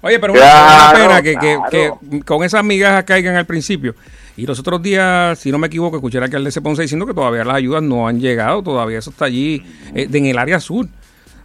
Oye, 0.00 0.18
pero 0.20 0.32
Claro, 0.32 0.98
una 0.98 1.08
pena 1.08 1.22
que, 1.22 1.32
que- 1.34 1.56
claro. 1.70 1.98
que 2.10 2.20
con 2.24 2.44
esas 2.44 2.62
migajas 2.64 3.04
caigan 3.04 3.36
al 3.36 3.46
principio. 3.46 3.94
Y 4.36 4.46
los 4.46 4.58
otros 4.60 4.80
días, 4.80 5.36
si 5.40 5.50
no 5.50 5.58
me 5.58 5.66
equivoco, 5.66 5.96
escuché 5.96 6.18
al 6.18 6.24
alcalde 6.24 6.50
de 6.50 6.60
Ponce 6.60 6.82
diciendo 6.82 7.04
que 7.06 7.14
todavía 7.14 7.44
las 7.44 7.56
ayudas 7.56 7.82
no 7.82 8.06
han 8.06 8.20
llegado, 8.20 8.62
todavía 8.62 8.98
eso 9.00 9.10
está 9.10 9.24
allí, 9.24 9.66
eh, 9.94 10.08
en 10.12 10.26
el 10.26 10.38
área 10.38 10.60
sur. 10.60 10.86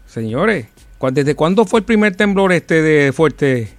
Señores, 0.05 0.67
¿cu- 0.99 1.09
¿desde 1.11 1.33
cuándo 1.35 1.65
fue 1.65 1.79
el 1.79 1.85
primer 1.85 2.15
temblor 2.15 2.51
este 2.53 2.81
de 2.83 3.11
fuerte? 3.11 3.73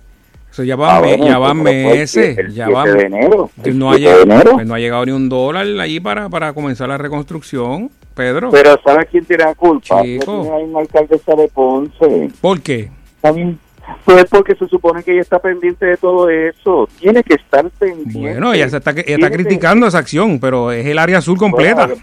Ya 0.62 0.76
van, 0.76 0.96
Ah, 0.96 1.00
bueno, 1.00 1.26
ya 1.26 1.38
van 1.38 1.62
meses, 1.62 2.38
el 2.38 2.52
ya 2.54 2.66
7 2.66 2.72
van. 2.72 2.96
de 2.98 3.02
enero, 3.06 3.50
el 3.64 3.78
no, 3.78 3.90
ha 3.90 3.96
7 3.96 4.08
de 4.10 4.16
llegado, 4.24 4.32
enero. 4.34 4.52
pues 4.54 4.66
no 4.66 4.74
ha 4.74 4.78
llegado 4.78 5.06
ni 5.06 5.12
un 5.12 5.28
dólar 5.28 5.66
allí 5.80 5.98
para, 6.00 6.28
para 6.28 6.52
comenzar 6.52 6.88
la 6.88 6.96
reconstrucción, 6.98 7.90
Pedro. 8.14 8.50
Pero 8.50 8.78
¿sabe 8.84 9.06
quién 9.06 9.24
tiene 9.24 9.44
la 9.44 9.54
culpa? 9.54 10.02
Chico. 10.02 10.48
La 10.50 10.58
misma 10.64 10.80
alcaldesa 10.80 11.34
de 11.34 11.48
Ponce. 11.48 12.30
¿Por 12.40 12.60
qué? 12.60 12.90
También. 13.20 13.58
Pues 14.04 14.24
porque 14.30 14.54
se 14.54 14.66
supone 14.68 15.02
que 15.02 15.12
ella 15.12 15.20
está 15.20 15.38
pendiente 15.38 15.84
de 15.84 15.96
todo 15.98 16.30
eso. 16.30 16.88
Tiene 17.00 17.22
que 17.22 17.34
estar 17.34 17.68
pendiente. 17.70 18.18
Bueno, 18.18 18.54
ella, 18.54 18.68
se 18.70 18.78
está, 18.78 18.92
ella 18.92 19.02
está 19.06 19.28
que- 19.28 19.34
criticando 19.36 19.86
esa 19.86 19.98
acción, 19.98 20.38
pero 20.40 20.72
es 20.72 20.86
el 20.86 20.98
área 20.98 21.20
sur 21.20 21.36
completa. 21.36 21.86
Bueno, 21.88 22.02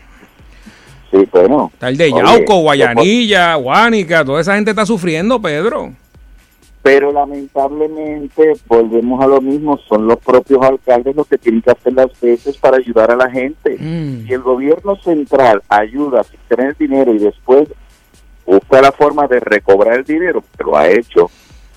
Sí, 1.12 1.28
bueno. 1.32 1.70
Está 1.74 1.90
el 1.90 1.98
de 1.98 2.10
Yauco, 2.12 2.62
Guayanilla, 2.62 3.56
Guánica, 3.56 4.24
toda 4.24 4.40
esa 4.42 4.56
gente 4.56 4.70
está 4.72 4.86
sufriendo, 4.86 5.42
Pedro. 5.42 5.92
Pero 6.84 7.12
lamentablemente 7.12 8.54
volvemos 8.66 9.24
a 9.24 9.28
lo 9.28 9.40
mismo, 9.40 9.78
son 9.88 10.08
los 10.08 10.18
propios 10.18 10.64
alcaldes 10.64 11.16
los 11.16 11.28
que 11.28 11.38
tienen 11.38 11.62
que 11.62 11.72
hacer 11.72 11.94
las 11.94 12.20
veces 12.20 12.58
para 12.58 12.78
ayudar 12.78 13.12
a 13.12 13.16
la 13.16 13.30
gente. 13.30 13.78
Mm. 13.80 14.26
Si 14.26 14.34
el 14.34 14.42
gobierno 14.42 14.96
central 14.96 15.62
ayuda 15.70 16.24
sin 16.24 16.40
tener 16.48 16.76
dinero 16.78 17.14
y 17.14 17.20
después 17.20 17.70
busca 18.46 18.82
la 18.82 18.92
forma 18.92 19.28
de 19.28 19.40
recobrar 19.40 20.00
el 20.00 20.04
dinero, 20.04 20.44
que 20.58 20.64
lo 20.64 20.76
ha 20.76 20.90
hecho, 20.90 21.30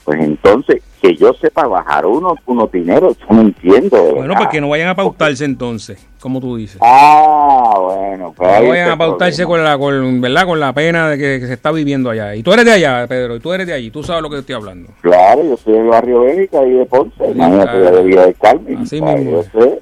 pues 0.04 0.20
entonces, 0.20 0.82
que 1.04 1.14
yo 1.16 1.34
sepa 1.34 1.66
bajar 1.66 2.06
unos, 2.06 2.38
unos 2.46 2.72
dineros, 2.72 3.18
yo 3.18 3.26
no 3.36 3.42
entiendo. 3.42 3.94
de 4.02 4.12
Bueno, 4.12 4.32
pues 4.38 4.48
que 4.48 4.58
no 4.60 4.70
vayan 4.70 4.88
a 4.88 4.94
pautarse 4.94 5.44
entonces, 5.44 6.02
como 6.18 6.40
tú 6.40 6.56
dices. 6.56 6.78
Ah, 6.80 7.74
bueno. 7.78 8.32
pues 8.34 8.62
No 8.62 8.68
vayan 8.70 8.90
a 8.90 8.96
pautarse 8.96 9.44
problema. 9.44 9.76
con 9.78 9.92
la, 9.92 10.02
con, 10.08 10.20
¿verdad? 10.22 10.46
con 10.46 10.60
la 10.60 10.72
pena 10.72 11.10
de 11.10 11.18
que, 11.18 11.40
que 11.40 11.46
se 11.46 11.52
está 11.52 11.72
viviendo 11.72 12.08
allá. 12.08 12.34
Y 12.34 12.42
tú 12.42 12.54
eres 12.54 12.64
de 12.64 12.72
allá, 12.72 13.06
Pedro, 13.06 13.36
y 13.36 13.40
tú 13.40 13.52
eres 13.52 13.66
de 13.66 13.74
allí, 13.74 13.90
tú 13.90 14.02
sabes 14.02 14.22
lo 14.22 14.30
que 14.30 14.38
estoy 14.38 14.54
hablando. 14.54 14.88
Claro, 15.02 15.44
yo 15.44 15.56
soy 15.58 15.74
del 15.74 15.88
barrio 15.88 16.20
Bélica 16.22 16.64
y 16.64 16.70
de 16.70 16.86
Ponce, 16.86 17.30
imagínate, 17.30 17.80
claro. 17.80 17.96
de 17.98 18.02
Villa 18.04 18.24
del 18.24 18.34
Carmen. 18.36 18.78
Así 18.78 19.00
Ay, 19.04 19.14
mismo. 19.16 19.30
yo 19.52 19.60
sé. 19.60 19.80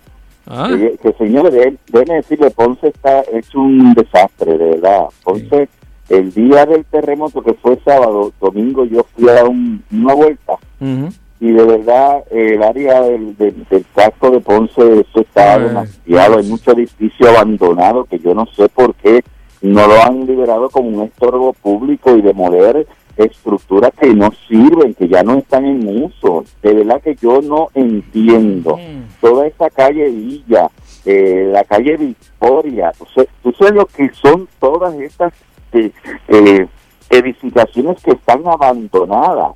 Ah, 0.49 0.68
Que, 0.76 0.96
que, 1.00 1.12
señores, 1.18 1.52
de- 1.52 1.76
déjenme 1.92 2.14
decirle, 2.16 2.50
Ponce 2.50 2.88
está 2.88 3.20
hecho 3.32 3.61
un 3.61 3.94
desastre, 3.94 4.58
de 4.58 4.70
verdad. 4.70 5.04
Ponce, 5.23 5.68
el 6.08 6.35
día 6.35 6.66
del 6.66 6.85
terremoto 6.87 7.40
que 7.42 7.54
fue 7.54 7.78
sábado, 7.85 8.32
domingo, 8.40 8.85
yo 8.85 9.06
fui 9.14 9.28
a 9.28 9.35
dar 9.35 9.49
un- 9.49 9.82
una 9.92 10.14
vuelta 10.14 10.54
ujú. 10.80 11.08
Y 11.42 11.50
de 11.50 11.64
verdad 11.64 12.22
el 12.30 12.62
área 12.62 13.00
del, 13.02 13.37
del, 13.37 13.66
del 13.68 13.84
casco 13.96 14.30
de 14.30 14.38
Ponce, 14.38 14.80
eso 15.00 15.20
está 15.20 15.54
Ay, 15.54 15.62
demasiado, 15.64 16.38
hay 16.38 16.46
mucho 16.46 16.70
edificio 16.70 17.28
abandonado 17.30 18.04
que 18.04 18.20
yo 18.20 18.32
no 18.32 18.46
sé 18.54 18.68
por 18.68 18.94
qué 18.94 19.25
no 19.61 19.88
lo 19.88 20.00
han 20.00 20.25
liberado 20.25 20.70
como 20.70 20.88
un 20.88 21.02
estorbo 21.02 21.52
público 21.52 22.16
y 22.16 22.22
demoler 22.22 22.87
estructuras 23.16 23.90
que 24.00 24.14
no 24.14 24.30
sirven, 24.49 24.94
que 24.94 25.08
ya 25.08 25.22
no 25.25 25.34
están 25.38 25.64
en 25.66 26.04
uso. 26.04 26.44
De 26.62 26.75
verdad 26.75 27.02
que 27.02 27.16
yo 27.16 27.40
no 27.42 27.68
entiendo 27.75 28.76
Mm. 28.76 29.20
toda 29.20 29.46
esa 29.49 29.68
calle 29.70 30.08
Villa, 30.11 30.70
eh, 31.04 31.50
la 31.52 31.64
calle 31.64 31.96
Victoria, 31.96 32.92
tú 32.96 33.04
sabes, 33.14 33.30
tú 33.42 33.52
sabes 33.58 33.75
lo 33.75 33.87
que 33.87 34.08
son 34.14 34.49
todas 34.61 34.94
estas 34.94 35.32
eh, 35.72 35.90
eh, 36.28 36.66
edificaciones 37.11 38.00
que 38.02 38.12
están 38.12 38.42
abandonadas, 38.46 39.52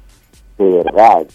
de 0.58 0.82
verdad. 0.82 1.26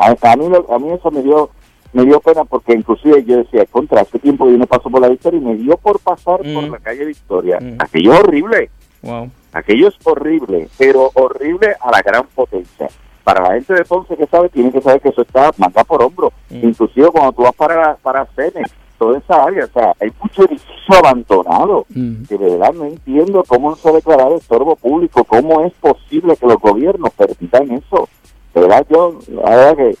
A, 0.00 0.32
a 0.32 0.36
mí, 0.36 0.46
a 0.68 0.78
mí 0.78 0.90
eso 0.92 1.10
me 1.10 1.22
dio 1.22 1.50
me 1.94 2.06
dio 2.06 2.20
pena 2.20 2.44
porque 2.46 2.72
inclusive 2.72 3.22
yo 3.24 3.36
decía, 3.36 3.66
contra, 3.66 4.00
hace 4.00 4.18
tiempo 4.18 4.48
yo 4.48 4.56
no 4.56 4.66
paso 4.66 4.88
por 4.88 4.98
la 5.02 5.08
Victoria 5.10 5.38
y 5.38 5.44
me 5.44 5.54
dio 5.56 5.76
por 5.76 5.98
pasar 6.00 6.38
por 6.38 6.66
Mm. 6.66 6.70
la 6.72 6.78
calle 6.78 7.04
Victoria. 7.04 7.58
Mm. 7.60 7.76
Aquello 7.80 8.14
es 8.14 8.20
horrible, 8.20 8.70
Wow. 9.02 9.30
aquello 9.52 9.88
es 9.88 9.94
horrible, 10.04 10.68
pero 10.78 11.10
horrible 11.12 11.74
a 11.78 11.90
la 11.90 12.00
gran 12.00 12.26
potencia. 12.34 12.88
Para 13.24 13.42
la 13.42 13.54
gente 13.54 13.74
de 13.74 13.84
Ponce 13.84 14.16
que 14.16 14.26
sabe, 14.26 14.48
tiene 14.48 14.72
que 14.72 14.80
saber 14.80 15.02
que 15.02 15.10
eso 15.10 15.20
está 15.20 15.50
manga 15.58 15.84
por 15.84 16.02
hombro. 16.02 16.32
Mm. 16.48 16.68
Inclusive 16.68 17.08
cuando 17.10 17.32
tú 17.32 17.42
vas 17.42 17.54
para, 17.54 17.94
para 17.96 18.24
Cene, 18.34 18.64
toda 18.98 19.18
esa 19.18 19.44
área, 19.44 19.66
o 19.66 19.68
sea, 19.68 19.92
hay 20.00 20.10
mucho 20.22 20.44
edificio 20.46 20.96
abandonado. 20.98 21.84
Mm. 21.90 22.22
Que 22.24 22.38
de 22.38 22.50
verdad 22.52 22.72
no 22.72 22.84
entiendo 22.86 23.44
cómo 23.46 23.76
se 23.76 23.88
ha 23.88 23.92
declarado 23.92 24.36
estorbo 24.36 24.76
público, 24.76 25.24
cómo 25.24 25.60
es 25.64 25.72
posible 25.74 26.36
que 26.38 26.46
los 26.46 26.56
gobiernos 26.58 27.10
permitan 27.12 27.70
eso. 27.72 28.08
Verdad, 28.54 28.86
yo, 28.90 29.18
la 29.28 29.50
verdad 29.50 29.76
que 29.76 29.96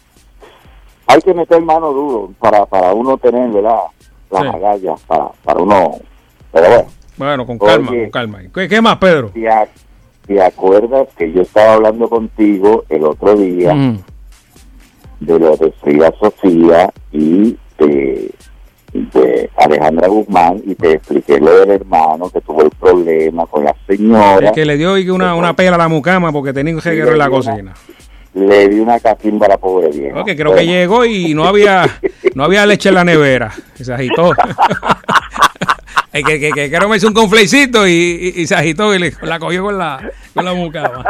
hay 1.06 1.20
que 1.22 1.34
meter 1.34 1.60
mano 1.62 1.92
duro 1.92 2.32
para, 2.38 2.64
para 2.66 2.92
uno 2.92 3.16
tener, 3.18 3.50
¿verdad? 3.50 3.76
Las 4.30 4.42
Sí. 4.42 4.48
agallas, 4.48 5.00
para, 5.06 5.28
para 5.44 5.60
uno. 5.62 5.92
Pero 6.52 6.68
bueno, 6.68 6.86
Bueno, 7.16 7.46
con 7.46 7.58
calma, 7.58 7.90
Oye. 7.90 8.02
con 8.02 8.10
calma. 8.10 8.38
¿Qué, 8.54 8.68
qué 8.68 8.80
más, 8.80 8.96
Pedro? 8.98 9.30
¿te, 9.30 9.40
ac- 9.42 9.68
te 10.26 10.42
acuerdas 10.42 11.08
que 11.16 11.32
yo 11.32 11.42
estaba 11.42 11.74
hablando 11.74 12.08
contigo 12.08 12.84
el 12.88 13.04
otro 13.04 13.34
día 13.36 13.74
Mm. 13.74 13.98
de 15.20 15.38
lo 15.38 15.56
de 15.56 15.72
Frida 15.82 16.12
Sofía 16.20 16.90
y 17.12 17.56
de, 17.78 18.30
de 18.92 19.50
Alejandra 19.56 20.08
Guzmán 20.08 20.62
y 20.66 20.74
te 20.74 20.92
expliqué 20.92 21.38
lo 21.40 21.54
del 21.60 21.70
hermano 21.70 22.28
que 22.30 22.40
tuvo 22.40 22.62
el 22.62 22.70
problema 22.70 23.46
con 23.46 23.64
la 23.64 23.74
señora? 23.86 24.48
El 24.48 24.52
que 24.54 24.64
le 24.64 24.76
dio 24.76 24.94
una, 25.14 25.34
una 25.34 25.54
pela 25.54 25.74
a 25.76 25.78
la 25.78 25.88
mucama 25.88 26.32
porque 26.32 26.52
tenía 26.52 26.74
un 26.74 26.80
reguero 26.80 27.12
en 27.12 27.18
la 27.18 27.30
cocina. 27.30 27.74
Le 28.34 28.68
di 28.68 28.78
una 28.78 28.98
catimba 28.98 29.46
a 29.46 29.50
la 29.50 29.58
pobre 29.58 29.88
vieja. 29.88 30.20
Ok, 30.20 30.30
creo 30.36 30.54
que 30.54 30.64
llegó 30.66 31.04
y 31.04 31.34
no 31.34 31.44
había 31.44 31.86
no 32.34 32.44
había 32.44 32.64
leche 32.66 32.88
en 32.88 32.94
la 32.94 33.04
nevera. 33.04 33.52
Se 33.74 33.92
agitó. 33.92 34.32
Que, 36.12 36.22
que, 36.38 36.50
que, 36.52 36.70
que 36.70 36.86
me 36.86 36.96
hizo 36.98 37.08
un 37.08 37.14
conflecito 37.14 37.88
y, 37.88 37.92
y, 38.36 38.42
y 38.42 38.46
se 38.46 38.54
agitó 38.54 38.94
y 38.94 38.98
le- 38.98 39.14
la 39.22 39.38
cogió 39.38 39.62
con 39.62 39.78
la, 39.78 40.10
con 40.34 40.44
la 40.44 40.52
mucama. 40.52 41.06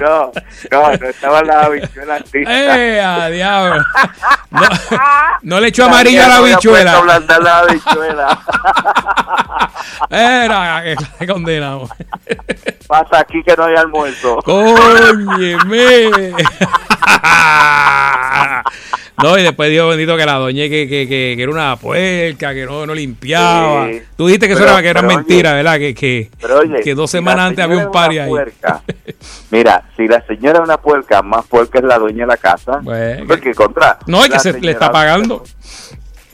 No, 0.00 0.30
no, 0.70 0.92
no 0.96 1.06
estaban 1.08 1.46
las 1.46 1.66
habichuelas 1.66 2.22
listas. 2.32 2.54
¡Eh, 2.54 3.00
a 3.00 3.28
diablo! 3.28 3.82
No, 4.50 4.60
no 5.42 5.60
le 5.60 5.68
echó 5.68 5.84
amarilla 5.86 6.26
a 6.26 6.28
la 6.28 6.34
No 6.36 6.42
había 6.42 6.54
puesto 6.56 6.70
bichuela. 6.70 7.00
blanda 7.00 7.38
la 7.40 7.58
habichuela. 7.60 8.40
Era 10.10 10.82
que 11.18 11.26
condenado. 11.26 11.88
Pasa 12.86 13.20
aquí 13.20 13.42
que 13.42 13.56
no 13.56 13.64
hay 13.64 13.76
almuerzo. 13.76 14.36
¡Cóñeme! 14.44 16.10
No, 19.22 19.38
y 19.38 19.42
después 19.42 19.70
Dios 19.70 19.88
bendito 19.88 20.16
que 20.16 20.26
la 20.26 20.34
doña 20.34 20.64
que, 20.64 20.86
que, 20.88 21.08
que, 21.08 21.34
que 21.36 21.42
era 21.42 21.50
una 21.50 21.76
puerca, 21.76 22.52
que 22.52 22.66
no, 22.66 22.84
no 22.86 22.94
limpiaba. 22.94 23.88
Sí. 23.88 24.02
Tú 24.16 24.26
dijiste 24.26 24.46
que 24.46 24.52
eso 24.54 24.62
era, 24.64 24.82
que 24.82 24.88
era 24.88 25.00
oye, 25.00 25.16
mentira, 25.16 25.54
¿verdad? 25.54 25.78
Que, 25.78 25.94
que, 25.94 26.30
oye, 26.54 26.80
que 26.82 26.94
dos 26.94 27.10
semanas 27.10 27.46
antes 27.48 27.64
había 27.64 27.78
un 27.86 27.90
party 27.92 28.18
ahí. 28.18 28.28
puerca, 28.28 28.82
Mira, 29.50 29.84
si 29.96 30.06
la 30.06 30.20
señora 30.26 30.58
es 30.58 30.64
una 30.64 30.76
puerca, 30.76 31.22
más 31.22 31.46
puerca 31.46 31.78
es 31.78 31.84
la 31.84 31.98
dueña 31.98 32.24
de 32.24 32.26
la 32.26 32.36
casa. 32.36 32.80
Pues, 32.84 33.22
porque 33.26 33.54
contra. 33.54 33.98
No, 34.06 34.22
es 34.22 34.28
que 34.30 34.38
se 34.38 34.60
le 34.60 34.72
está 34.72 34.92
pagando. 34.92 35.42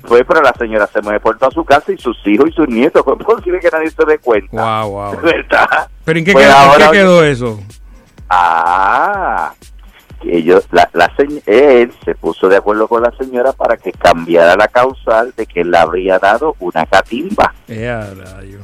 Fue, 0.04 0.24
pero 0.24 0.42
la 0.42 0.52
señora 0.58 0.88
se 0.92 1.00
mueve 1.00 1.20
por 1.20 1.38
toda 1.38 1.52
su 1.52 1.64
casa 1.64 1.92
y 1.92 1.98
sus 1.98 2.16
hijos 2.26 2.48
y 2.48 2.52
sus 2.52 2.66
nietos. 2.68 3.04
¿Cómo 3.04 3.20
es 3.20 3.24
posible 3.24 3.60
que 3.60 3.68
nadie 3.70 3.88
se 3.90 4.04
dé 4.04 4.18
cuenta? 4.18 4.82
Wow, 4.82 4.90
wow. 4.90 5.20
¿Verdad? 5.22 5.88
¿Pero 6.04 6.18
en 6.18 6.24
qué, 6.24 6.32
Pues 6.32 6.44
quedó, 6.46 6.56
en 6.56 6.60
ahora- 6.68 6.86
qué 6.90 6.98
quedó 6.98 7.24
eso? 7.24 7.60
Ah, 8.28 9.52
ellos, 10.24 10.66
la, 10.70 10.88
la 10.92 11.10
él 11.46 11.92
se 12.04 12.14
puso 12.14 12.48
de 12.48 12.56
acuerdo 12.56 12.88
con 12.88 13.02
la 13.02 13.10
señora 13.12 13.52
para 13.52 13.76
que 13.76 13.92
cambiara 13.92 14.56
la 14.56 14.68
causal 14.68 15.32
de 15.36 15.46
que 15.46 15.60
él 15.62 15.70
le 15.70 15.78
habría 15.78 16.18
dado 16.18 16.54
una 16.60 16.84
catimba. 16.86 17.52
Eh. 17.68 18.58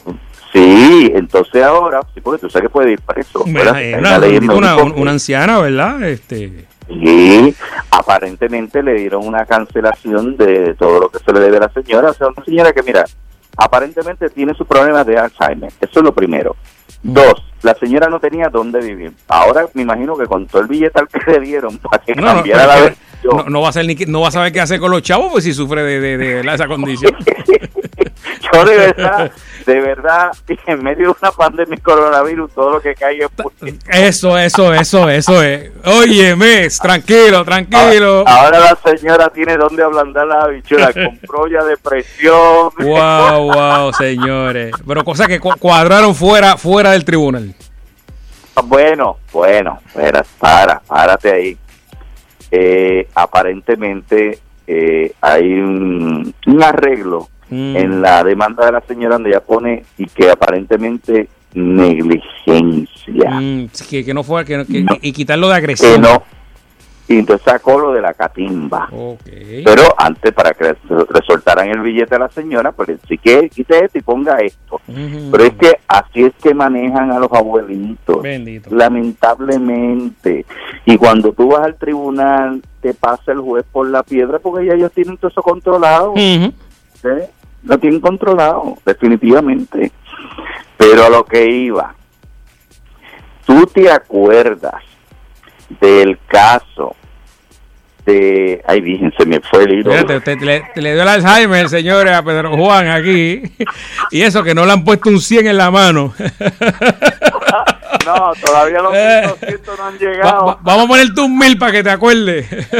Sí, 0.53 1.11
entonces 1.15 1.62
ahora, 1.62 2.00
sí, 2.15 2.21
porque 2.21 2.41
tú 2.41 2.49
sabes 2.50 2.69
que 2.69 2.73
puede 2.73 2.93
ir 2.93 3.00
preso. 3.03 3.45
Eh, 3.47 3.97
una, 3.99 4.77
una- 4.77 4.83
una 4.95 5.11
anciana, 5.11 5.59
¿verdad? 5.61 6.03
Este, 6.05 6.65
Y 6.88 7.55
aparentemente 7.91 8.83
le 8.83 8.95
dieron 8.95 9.27
una 9.27 9.45
cancelación 9.45 10.37
de 10.38 10.75
todo 10.75 11.00
lo 11.00 11.09
que 11.11 11.19
se 11.19 11.33
le 11.33 11.41
debe 11.41 11.59
a 11.59 11.61
la 11.61 11.69
señora. 11.69 12.11
O 12.11 12.15
sea, 12.15 12.29
una 12.29 12.43
señora 12.45 12.73
que, 12.73 12.83
mira, 12.83 13.05
aparentemente 13.59 14.31
tiene 14.31 14.55
sus 14.55 14.67
problemas 14.67 15.05
de 15.07 15.19
Alzheimer. 15.19 15.71
Eso 15.81 16.00
es 16.00 16.03
lo 16.03 16.15
primero. 16.15 16.57
Dos, 17.03 17.45
la 17.62 17.75
señora 17.75 18.09
no 18.09 18.21
tenía 18.21 18.49
dónde 18.49 18.81
vivir. 18.81 19.12
Ahora 19.29 19.67
me 19.75 19.83
imagino 19.83 20.17
que 20.17 20.27
con 20.27 20.47
todo 20.47 20.62
el 20.62 20.69
billete 20.69 21.00
al 21.00 21.09
que 21.09 21.31
le 21.31 21.41
dieron 21.41 21.79
para 21.83 22.03
que 22.03 22.15
no, 22.15 22.23
no, 22.23 22.35
cambiara 22.35 22.75
pero 22.75 22.85
la 22.85 23.43
no, 23.43 23.50
no 23.50 23.61
va 23.62 23.69
a 23.71 23.73
ser 23.73 23.87
ni 23.87 23.95
no 24.07 24.21
va 24.21 24.29
a 24.29 24.33
saber 24.33 24.53
qué 24.53 24.61
hacer 24.61 24.79
con 24.79 24.91
los 24.91 25.03
chavos 25.03 25.33
pues 25.33 25.45
si 25.45 25.53
sufre 25.53 25.83
de, 25.83 26.17
de, 26.17 26.41
esa 26.41 26.67
condición. 26.67 27.15
Yo 28.53 28.65
de 28.65 28.77
verdad, 28.77 29.33
de 29.69 29.81
verdad, 29.83 30.33
en 30.67 30.83
medio 30.83 31.09
de 31.09 31.15
una 31.21 31.31
pandemia 31.31 31.77
de 31.77 31.83
coronavirus, 31.83 32.51
todo 32.55 32.71
lo 32.73 32.81
que 32.81 32.95
cae 32.95 33.19
es... 33.19 33.75
Eso, 33.87 34.39
eso, 34.39 34.73
eso, 34.73 35.09
eso 35.11 35.43
es. 35.43 35.71
Óyeme, 35.85 36.69
tranquilo, 36.81 37.45
tranquilo. 37.45 38.25
Ahora 38.27 38.61
la 38.61 38.79
señora 38.97 39.29
tiene 39.29 39.59
donde 39.59 39.83
ablandar 39.83 40.27
la 40.27 40.41
habichuela, 40.45 40.91
compró 41.05 41.47
ya 41.49 41.63
depresión. 41.65 42.71
Wow, 42.79 43.53
wow, 43.53 43.93
señores. 43.93 44.73
Pero 44.87 45.05
cosas 45.05 45.29
que 45.29 45.39
cu- 45.39 45.59
cuadraron 45.59 46.15
fuera, 46.15 46.57
fuera 46.57 46.93
del 46.93 47.05
tribunal. 47.05 47.55
Bueno, 48.65 49.19
bueno, 49.31 49.81
espera, 49.87 50.25
para, 50.39 50.81
párate 50.81 51.31
ahí. 51.31 51.57
Eh, 52.51 53.07
aparentemente 53.15 54.39
eh, 54.67 55.13
hay 55.21 55.43
un, 55.53 56.35
un 56.47 56.63
arreglo 56.63 57.29
Mm. 57.50 57.76
en 57.76 58.02
la 58.02 58.23
demanda 58.25 58.67
de 58.67 58.73
la 58.73 58.81
señora 58.83 59.14
donde 59.14 59.31
ella 59.31 59.40
pone 59.40 59.85
y 59.97 60.07
que 60.07 60.31
aparentemente 60.31 61.28
negligencia. 61.55 63.31
Mm, 63.40 63.69
que, 63.88 64.05
que 64.05 64.14
no 64.14 64.23
fue, 64.23 64.45
que, 64.45 64.64
que- 64.67 64.83
No. 64.83 64.97
y 65.00 65.12
quitarlo 65.12 65.49
de 65.49 65.52
Que 65.55 65.59
agresión. 65.59 66.00
no. 66.00 66.23
Y 67.11 67.21
entonces 67.21 67.43
sacó 67.43 67.78
lo 67.78 67.93
de 67.95 68.02
la 68.02 68.12
catimba. 68.12 68.87
Pero 69.64 69.83
antes, 69.97 70.31
para 70.35 70.52
que 70.52 70.64
le 70.64 70.76
soltaran 71.26 71.67
el 71.71 71.81
billete 71.81 72.14
a 72.17 72.19
la 72.19 72.28
señora, 72.28 72.71
pues 72.73 72.90
sí 73.09 73.17
que 73.17 73.49
quite 73.49 73.83
esto 73.87 73.97
y 73.97 74.02
ponga 74.02 74.37
esto. 74.40 74.78
Pero 74.87 75.43
es 75.45 75.55
que 75.55 75.73
así 75.88 76.25
es 76.25 76.35
que 76.43 76.52
manejan 76.52 77.11
a 77.11 77.19
los 77.19 77.33
abuelitos. 77.33 78.21
Bendito. 78.21 78.69
Lamentablemente. 78.75 80.45
Y 80.85 80.99
cuando 80.99 81.33
tú 81.33 81.49
vas 81.52 81.62
al 81.62 81.76
tribunal, 81.76 82.61
te 82.83 82.93
pasa 82.93 83.33
el 83.33 83.38
juez 83.40 83.64
por 83.73 83.88
la 83.88 84.02
piedra 84.02 84.38
porque 84.38 84.67
ya 84.67 84.75
ellos 84.75 84.93
tienen 84.93 85.17
todo 85.17 85.31
eso 85.31 85.40
controlado. 85.40 86.12
Lo 87.65 87.79
tienen 87.79 88.00
controlado, 88.00 88.77
definitivamente. 88.85 89.93
Pero 90.77 91.05
a 91.07 91.09
lo 91.11 91.25
que 91.25 91.45
iba, 91.47 91.95
tú 93.45 93.67
te 93.67 93.91
acuerdas 93.91 94.83
del 95.81 96.19
caso 96.29 96.95
de. 98.07 98.62
Ay, 98.67 98.81
virgen, 98.81 99.12
se 99.19 99.27
me 99.27 99.41
fue 99.41 99.65
el 99.65 99.73
hilo. 99.81 99.91
Fíjate, 99.93 100.17
usted 100.19 100.38
le, 100.41 100.62
le 100.77 100.93
dio 100.95 101.03
el 101.03 101.09
Alzheimer, 101.09 101.69
señores, 101.69 102.15
a 102.15 102.23
Pedro 102.23 102.57
Juan 102.57 102.88
aquí. 102.88 103.43
Y 104.11 104.23
eso 104.23 104.43
que 104.43 104.55
no 104.55 104.65
le 104.65 104.73
han 104.73 104.85
puesto 104.85 105.11
un 105.11 105.21
100 105.21 105.49
en 105.49 105.57
la 105.57 105.71
mano. 105.71 106.15
No, 108.07 108.33
todavía 108.43 108.81
los 108.81 108.95
Eh. 108.95 109.23
1200 109.41 109.79
no 109.79 109.85
han 109.85 109.95
Va- 109.95 109.99
llegado. 109.99 110.47
va- 110.47 110.59
vamos 110.62 110.85
a 110.85 110.88
ponerte 110.88 111.21
un 111.21 111.37
mil 111.38 111.59
para 111.59 111.73
que 111.73 111.83
te 111.83 111.91
acuerdes. 111.91 112.47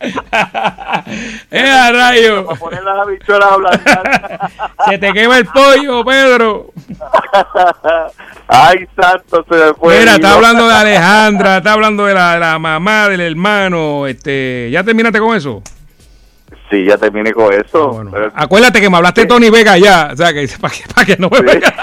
¡Eh, 1.50 1.70
a 1.70 1.90
rayo! 1.92 2.46
Para 2.46 2.58
poner 2.58 2.82
las 2.82 2.98
habichuelas 2.98 3.48
a. 3.50 4.50
Se 4.90 4.98
te 4.98 5.12
quema 5.12 5.38
el 5.38 5.46
pollo, 5.46 6.04
Pedro. 6.04 6.70
Ay, 8.48 8.86
santo, 9.00 9.44
se 9.48 9.54
me 9.56 9.74
fue. 9.74 9.98
Mira, 10.00 10.14
está 10.14 10.34
hablando 10.34 10.68
de 10.68 10.74
Alejandra, 10.74 11.56
está 11.58 11.72
hablando 11.72 12.06
de 12.06 12.14
la, 12.14 12.34
de 12.34 12.40
la 12.40 12.58
mamá, 12.58 13.08
del 13.08 13.20
hermano. 13.20 14.06
este 14.06 14.70
¿Ya 14.70 14.82
terminaste 14.84 15.18
con 15.20 15.36
eso? 15.36 15.62
Sí, 16.70 16.84
ya 16.84 16.98
terminé 16.98 17.32
con 17.32 17.52
eso. 17.52 17.84
Ah, 17.90 17.92
bueno. 17.94 18.10
Pero- 18.10 18.32
Acuérdate 18.34 18.80
que 18.80 18.90
me 18.90 18.96
hablaste 18.98 19.22
de 19.22 19.26
Tony 19.26 19.48
Vega 19.50 19.76
ya. 19.78 20.10
O 20.12 20.16
sea, 20.16 20.32
que 20.32 20.46
para 20.60 20.74
que, 20.74 20.82
para 20.94 21.06
que 21.06 21.16
no 21.16 21.28
me 21.30 21.38
Sí. 21.38 21.44
venga. 21.44 21.74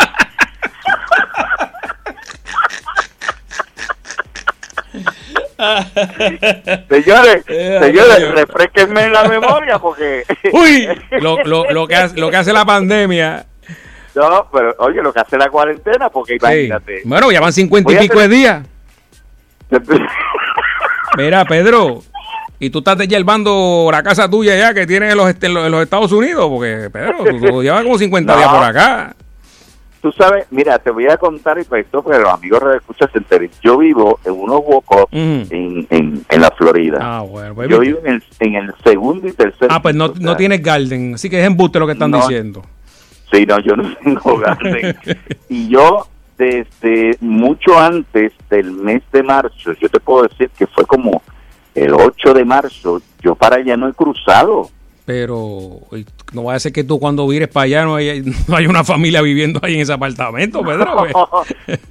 Señores, 6.89 7.43
Eh, 7.47 7.79
señores, 7.81 8.31
refresquenme 8.35 9.09
la 9.09 9.23
memoria 9.27 9.79
porque. 9.79 10.23
Uy, 10.53 10.87
lo, 11.21 11.43
lo, 11.43 11.69
lo, 11.71 11.87
que 11.87 11.95
hace, 11.95 12.19
lo 12.19 12.29
que 12.29 12.37
hace 12.37 12.53
la 12.53 12.65
pandemia. 12.65 13.45
No, 14.15 14.47
pero 14.51 14.73
oye, 14.79 15.01
lo 15.01 15.11
que 15.11 15.19
hace 15.19 15.37
la 15.37 15.49
cuarentena, 15.49 16.09
porque 16.09 16.33
Sí. 16.33 16.37
imagínate. 16.41 17.01
Bueno, 17.05 17.31
ya 17.31 17.41
van 17.41 17.51
cincuenta 17.53 17.91
y 17.91 17.97
pico 17.97 18.19
de 18.19 18.27
días. 18.29 18.65
Mira, 21.17 21.45
Pedro, 21.45 22.01
y 22.59 22.69
tú 22.69 22.79
estás 22.79 22.97
yerbando 23.07 23.89
la 23.91 24.03
casa 24.03 24.29
tuya 24.29 24.55
ya 24.55 24.73
que 24.73 24.85
tienes 24.85 25.11
en 25.11 25.17
los, 25.17 25.29
en 25.41 25.53
los, 25.53 25.65
en 25.65 25.71
los 25.71 25.81
Estados 25.83 26.11
Unidos, 26.11 26.47
porque 26.49 26.89
Pedro, 26.91 27.13
tú, 27.17 27.39
tú 27.47 27.63
llevas 27.63 27.83
como 27.83 27.97
50 27.97 28.31
No. 28.33 28.37
días 28.39 28.49
por 28.53 28.63
acá. 28.63 29.15
Tú 30.05 30.11
sabes, 30.11 30.45
mira, 30.51 30.77
te 30.77 30.91
voy 30.91 31.07
a 31.07 31.17
contar 31.17 31.57
y 31.57 31.63
para 31.63 31.81
esto, 31.81 32.03
porque 32.03 32.19
los 32.19 32.31
amigos 32.31 32.61
de 32.63 32.77
escuchas 32.77 33.09
se 33.11 33.17
enteren. 33.17 33.49
Yo 33.63 33.79
vivo 33.79 34.19
en 34.23 34.33
unos 34.33 34.61
walk 34.63 34.85
Ujú. 34.91 35.07
en, 35.11 35.87
en, 35.89 36.23
en 36.29 36.41
la 36.41 36.51
Florida. 36.51 36.99
Ah, 37.01 37.21
bueno, 37.21 37.55
pues, 37.55 37.69
Yo 37.69 37.79
vivo 37.79 37.97
en 38.05 38.13
el, 38.13 38.23
en 38.39 38.53
el 38.53 38.73
segundo 38.83 39.27
y 39.27 39.31
tercer. 39.31 39.67
Ah, 39.71 39.81
pues 39.81 39.95
no, 39.95 40.13
no 40.19 40.35
tienes 40.37 40.61
garden, 40.61 41.15
así 41.15 41.27
que 41.27 41.39
es 41.39 41.47
embuste 41.47 41.79
lo 41.79 41.87
que 41.87 41.93
están 41.93 42.11
No. 42.11 42.19
diciendo. 42.19 42.61
Sí, 43.31 43.47
no, 43.47 43.57
yo 43.61 43.75
no 43.75 43.95
tengo 43.95 44.37
garden. 44.45 44.95
y 45.49 45.69
yo, 45.69 46.05
desde 46.37 47.17
mucho 47.19 47.79
antes 47.79 48.31
del 48.47 48.73
mes 48.73 49.01
de 49.11 49.23
marzo, 49.23 49.73
yo 49.73 49.89
te 49.89 49.99
puedo 49.99 50.27
decir 50.27 50.51
que 50.55 50.67
fue 50.67 50.85
como 50.85 51.23
el 51.73 51.95
8 51.95 52.35
de 52.35 52.45
marzo, 52.45 53.01
yo 53.23 53.33
para 53.33 53.55
allá 53.55 53.75
no 53.75 53.87
he 53.89 53.93
cruzado. 53.93 54.69
Pero 55.05 55.81
no 56.33 56.45
va 56.45 56.55
a 56.55 56.59
ser 56.59 56.73
que 56.73 56.83
tú 56.83 56.99
cuando 56.99 57.27
vires 57.27 57.47
para 57.47 57.65
allá 57.65 57.83
no 57.85 57.95
hay, 57.95 58.23
no 58.47 58.55
hay 58.55 58.65
una 58.65 58.83
familia 58.83 59.21
viviendo 59.21 59.59
ahí 59.63 59.75
en 59.75 59.81
ese 59.81 59.93
apartamento, 59.93 60.61
Pedro. 60.61 61.05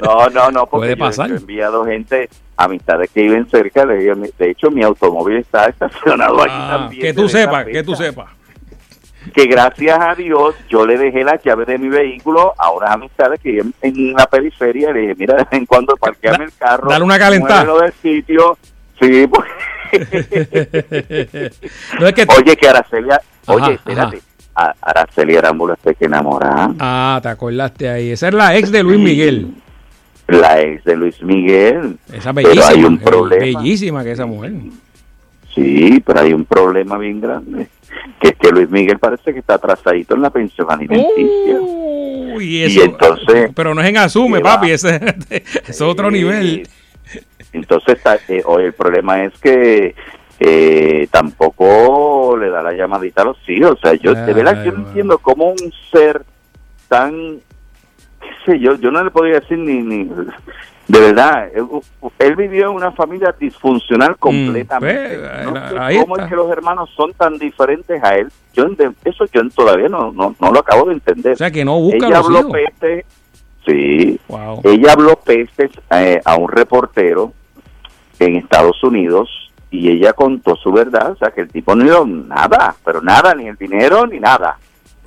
No, 0.02 0.28
no, 0.30 0.50
no, 0.50 0.66
porque 0.66 0.87
Puede 0.87 0.97
pasar. 0.97 1.28
Yo, 1.28 1.37
he 1.37 1.38
enviado 1.38 1.85
gente, 1.85 2.28
amistades 2.56 3.11
que 3.11 3.23
viven 3.23 3.49
cerca, 3.49 3.87
de, 3.87 4.33
hecho 4.40 4.71
mi 4.71 4.83
automóvil 4.83 5.37
está 5.37 5.66
estacionado 5.66 6.40
aquí 6.42 6.52
ah, 6.54 6.76
también. 6.78 7.02
Que 7.02 7.12
tú 7.12 7.28
sepas, 7.28 7.66
que 7.66 7.83
tú 7.83 7.94
sepas 7.94 8.28
que 9.33 9.47
gracias 9.47 9.99
a 9.99 10.14
Dios 10.14 10.54
yo 10.68 10.85
le 10.87 10.99
dejé 10.99 11.25
la 11.25 11.40
llave 11.42 11.64
de 11.64 11.78
mi 11.78 11.88
vehículo 11.88 12.52
a 12.59 12.71
unas 12.73 12.90
amistades 12.90 13.40
que 13.40 13.50
viven 13.50 13.75
en 13.80 14.12
la 14.12 14.26
periferia 14.26 14.92
le 14.92 15.00
dije, 15.00 15.14
mira, 15.16 15.35
de 15.35 15.44
vez 15.44 15.52
en 15.52 15.66
cuando 15.66 15.97
parqueame 15.97 16.44
el 16.44 16.52
carro. 16.52 16.88
Dale 16.88 17.04
una 17.04 17.18
calentada. 17.18 17.83
del 17.83 17.92
sitio. 17.94 18.59
Sí, 19.00 19.26
pues. 19.26 19.49
Oye, 22.00 22.56
que 22.56 22.68
Aracelia, 22.68 23.20
oye, 23.46 23.74
espérate. 23.74 24.20
Araceli 24.54 25.36
Arámbula 25.36 25.74
está 25.74 25.94
que 25.94 26.04
enamorada. 26.04 26.72
Ah, 26.78 27.18
te 27.22 27.28
acordaste 27.28 27.88
ahí. 27.88 28.10
Esa 28.10 28.28
es 28.28 28.34
la 28.34 28.56
ex 28.56 28.70
de 28.70 28.84
Luis 28.84 29.00
Miguel. 29.00 29.48
La 30.28 30.60
ex 30.60 30.84
de 30.84 30.96
Luis 30.96 31.20
Miguel. 31.22 31.98
Esa 32.12 32.32
bellísima. 32.32 32.66
Pero 32.68 32.78
hay 32.78 32.84
un 32.84 32.98
problema. 32.98 33.60
Bellísima 33.60 34.04
que 34.04 34.12
esa 34.12 34.26
mujer. 34.26 34.52
Sí, 35.54 36.02
pero 36.06 36.20
hay 36.20 36.32
un 36.32 36.44
problema 36.44 36.98
bien 36.98 37.20
grande 37.20 37.68
que 38.20 38.28
es 38.28 38.36
que 38.36 38.50
Luis 38.50 38.70
Miguel 38.70 38.98
parece 38.98 39.32
que 39.32 39.40
está 39.40 39.54
atrasadito 39.54 40.14
en 40.14 40.22
la 40.22 40.30
pensión 40.30 40.66
alimenticia. 40.70 41.58
y, 42.40 42.80
entonces, 42.80 43.50
pero 43.54 43.74
no 43.74 43.80
es 43.80 43.88
en 43.88 43.96
asume, 43.98 44.40
papi, 44.40 44.70
ese, 44.70 45.00
es 45.66 45.80
otro 45.80 46.10
nivel. 46.10 46.68
Entonces, 47.54 47.99
eh, 48.28 48.42
hoy 48.44 48.64
el 48.64 48.73
problema 48.73 49.25
es 49.25 49.32
que 49.38 49.94
eh, 50.40 51.08
tampoco 51.11 52.37
le 52.37 52.50
da 52.50 52.62
la 52.62 52.73
llamadita 52.73 53.23
a 53.23 53.26
los 53.26 53.49
hijos. 53.49 53.73
O 53.73 53.76
sea, 53.76 53.94
yo 53.94 54.14
de 54.14 54.32
verdad 54.32 54.64
yo 54.64 54.73
no 54.73 54.88
entiendo 54.88 55.18
cómo 55.18 55.50
un 55.50 55.73
ser 55.90 56.25
tan, 56.88 57.12
qué 58.20 58.28
sé 58.44 58.58
yo, 58.58 58.75
yo 58.76 58.90
no 58.90 59.02
le 59.02 59.11
podría 59.11 59.40
decir 59.40 59.58
ni, 59.58 59.82
ni 59.82 60.11
de 60.87 61.00
verdad, 61.00 61.49
él, 62.18 62.37
vivió 62.37 62.70
en 62.70 62.76
una 62.76 62.92
familia 62.92 63.34
disfuncional 63.38 64.12
mm, 64.12 64.18
completamente. 64.18 65.18
Pues, 65.18 65.99
¿Cómo 66.00 66.16
es 66.18 66.26
que 66.28 66.37
los 66.37 66.50
hermanos 66.50 66.90
son 66.94 67.14
tan 67.14 67.38
diferentes 67.38 68.02
a 68.02 68.16
él? 68.16 68.30
Yo 68.52 68.66
eso 69.04 69.25
yo 69.32 69.49
todavía 69.49 69.88
no, 69.88 70.12
no, 70.12 70.34
lo 70.38 70.58
acabo 70.58 70.87
de 70.88 70.94
entender. 70.94 71.32
O 71.32 71.37
sea, 71.37 71.50
que 71.50 71.64
no 71.64 71.80
busca 71.80 72.06
Ella 72.06 72.18
habló 72.18 72.50
peste, 72.50 73.06
sí. 73.64 74.20
Ella 74.62 74.92
habló 74.92 75.16
pestes 75.16 75.70
eh, 75.90 76.20
a 76.23 76.37
un 76.37 76.49
reportero 76.49 77.32
en 78.25 78.37
Estados 78.37 78.83
Unidos 78.83 79.28
y 79.71 79.90
ella 79.90 80.12
contó 80.12 80.57
su 80.57 80.73
verdad. 80.73 81.12
O 81.12 81.16
sea, 81.16 81.31
que 81.31 81.43
el 81.43 81.49
tipo 81.49 81.75
no 81.75 81.85
dio 81.85 82.07
nada, 82.07 82.75
pero 82.85 83.00
nada, 83.00 83.35
ni 83.35 83.49
el 83.49 83.57
dinero, 83.57 84.07
ni 84.07 84.21
nada. 84.21 84.57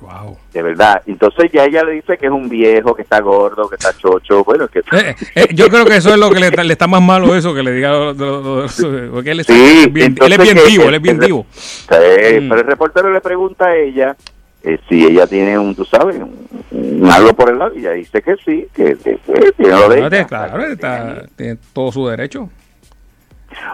Wow. 0.00 0.38
De 0.52 0.62
verdad. 0.62 1.02
Entonces 1.06 1.50
ya 1.52 1.64
ella 1.64 1.82
le 1.82 1.92
dice 1.92 2.16
que 2.18 2.26
es 2.26 2.32
un 2.32 2.48
viejo, 2.48 2.94
que 2.94 3.02
está 3.02 3.20
gordo, 3.20 3.68
que 3.68 3.74
está 3.74 3.96
chocho. 3.96 4.44
Bueno, 4.44 4.68
que... 4.68 4.78
Eh, 4.78 5.16
eh, 5.34 5.48
yo 5.54 5.68
creo 5.68 5.84
que 5.84 5.96
eso 5.96 6.10
es 6.10 6.18
lo 6.18 6.30
que 6.30 6.38
le, 6.38 6.72
está 6.72 6.86
más 6.86 7.02
malo 7.02 7.34
eso, 7.34 7.52
que 7.52 7.62
le 7.62 7.72
diga... 7.72 8.14
porque 8.14 9.30
él, 9.32 9.44
sí, 9.44 9.82
es 9.84 9.92
bien, 9.92 10.14
él 10.20 10.32
es 10.32 10.38
bien 10.38 10.58
vivo, 10.68 10.84
él 10.84 10.94
es 10.94 11.02
bien 11.02 11.18
vivo. 11.18 11.46
Sí, 11.50 11.94
mm. 11.94 12.48
Pero 12.48 12.60
el 12.60 12.66
reportero 12.66 13.12
le 13.12 13.20
pregunta 13.20 13.66
a 13.66 13.76
ella 13.76 14.16
eh, 14.62 14.78
si 14.88 15.04
ella 15.04 15.26
tiene 15.26 15.58
un, 15.58 15.74
tú 15.74 15.84
sabes, 15.84 16.16
un, 16.70 17.08
algo 17.10 17.32
por 17.34 17.50
el 17.50 17.58
lado, 17.58 17.74
y 17.76 17.78
ella 17.78 17.92
dice 17.92 18.20
que 18.20 18.34
sí, 18.44 18.66
que, 18.74 18.96
tiene 19.56 19.72
lo 19.72 19.88
de 19.88 20.26
Claro, 20.26 20.64
está, 20.64 21.24
tiene 21.36 21.58
todo 21.72 21.92
su 21.92 22.06
derecho. 22.08 22.50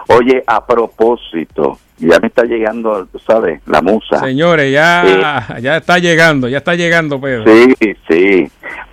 Oye, 0.07 0.43
a 0.45 0.65
propósito, 0.65 1.79
ya 1.97 2.19
me 2.19 2.27
está 2.27 2.43
llegando, 2.43 3.07
¿sabes? 3.25 3.61
La 3.67 3.81
musa. 3.81 4.19
Señores, 4.19 4.71
ya, 4.71 5.57
ya 5.61 5.77
está 5.77 5.99
llegando, 5.99 6.47
ya 6.47 6.59
está 6.59 6.75
llegando, 6.75 7.19
Pedro. 7.19 7.43
Sí, 7.45 7.95
sí. 8.07 8.51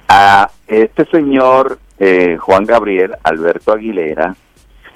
A 0.09 0.51
este 0.67 1.05
señor, 1.07 1.79
eh, 1.99 2.37
Juan 2.39 2.65
Gabriel 2.65 3.15
Alberto 3.23 3.73
Aguilera, 3.73 4.35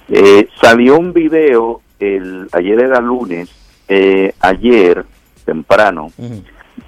eh, 0.09 0.49
salió 0.61 0.99
un 0.99 1.13
video, 1.13 1.81
el, 1.99 2.49
ayer 2.53 2.81
era 2.81 3.01
lunes, 3.01 3.51
eh, 3.89 4.33
ayer, 4.41 5.05
temprano, 5.45 6.11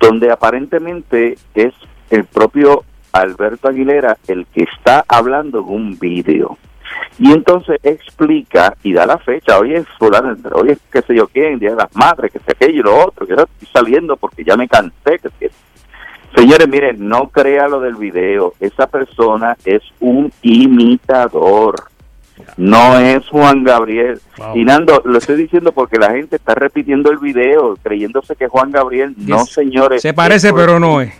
donde 0.00 0.30
aparentemente 0.30 1.38
es 1.54 1.72
el 2.10 2.24
propio 2.24 2.84
Alberto 3.12 3.68
Aguilera 3.68 4.16
el 4.26 4.46
que 4.46 4.64
está 4.64 5.04
hablando 5.08 5.60
en 5.60 5.68
un 5.68 5.98
video. 5.98 6.58
Y 7.18 7.32
entonces 7.32 7.78
explica 7.82 8.74
y 8.82 8.92
da 8.92 9.06
la 9.06 9.18
fecha, 9.18 9.58
hoy 9.58 9.74
es 9.74 9.86
hoy 10.00 10.70
es 10.70 10.78
qué 10.92 11.02
sé 11.02 11.14
yo 11.14 11.26
quién, 11.26 11.58
Día 11.58 11.70
de 11.70 11.76
las 11.76 11.94
Madres, 11.96 12.32
que 12.32 12.38
sé 12.38 12.52
aquello 12.52 12.80
y 12.80 12.82
lo 12.82 13.04
otro, 13.04 13.26
que 13.26 13.34
estoy 13.34 13.68
saliendo 13.72 14.16
porque 14.16 14.44
ya 14.44 14.56
me 14.56 14.68
cansé. 14.68 15.18
Que, 15.18 15.50
Señores, 16.36 16.68
miren, 16.68 17.08
no 17.08 17.28
crea 17.28 17.68
lo 17.68 17.80
del 17.80 17.96
video, 17.96 18.52
esa 18.60 18.86
persona 18.86 19.56
es 19.64 19.82
un 19.98 20.30
imitador, 20.42 21.84
no 22.56 22.98
es 22.98 23.26
Juan 23.28 23.64
Gabriel. 23.64 24.20
Y 24.54 24.64
Nando, 24.64 25.02
lo 25.04 25.18
estoy 25.18 25.36
diciendo 25.36 25.72
porque 25.72 25.98
la 25.98 26.10
gente 26.10 26.36
está 26.36 26.54
repitiendo 26.54 27.10
el 27.10 27.18
video 27.18 27.76
creyéndose 27.82 28.36
que 28.36 28.46
Juan 28.46 28.70
Gabriel, 28.70 29.14
no 29.16 29.44
señores. 29.46 30.02
Se 30.02 30.14
parece 30.14 30.52
pero 30.52 30.78
no 30.78 31.00
es. 31.00 31.12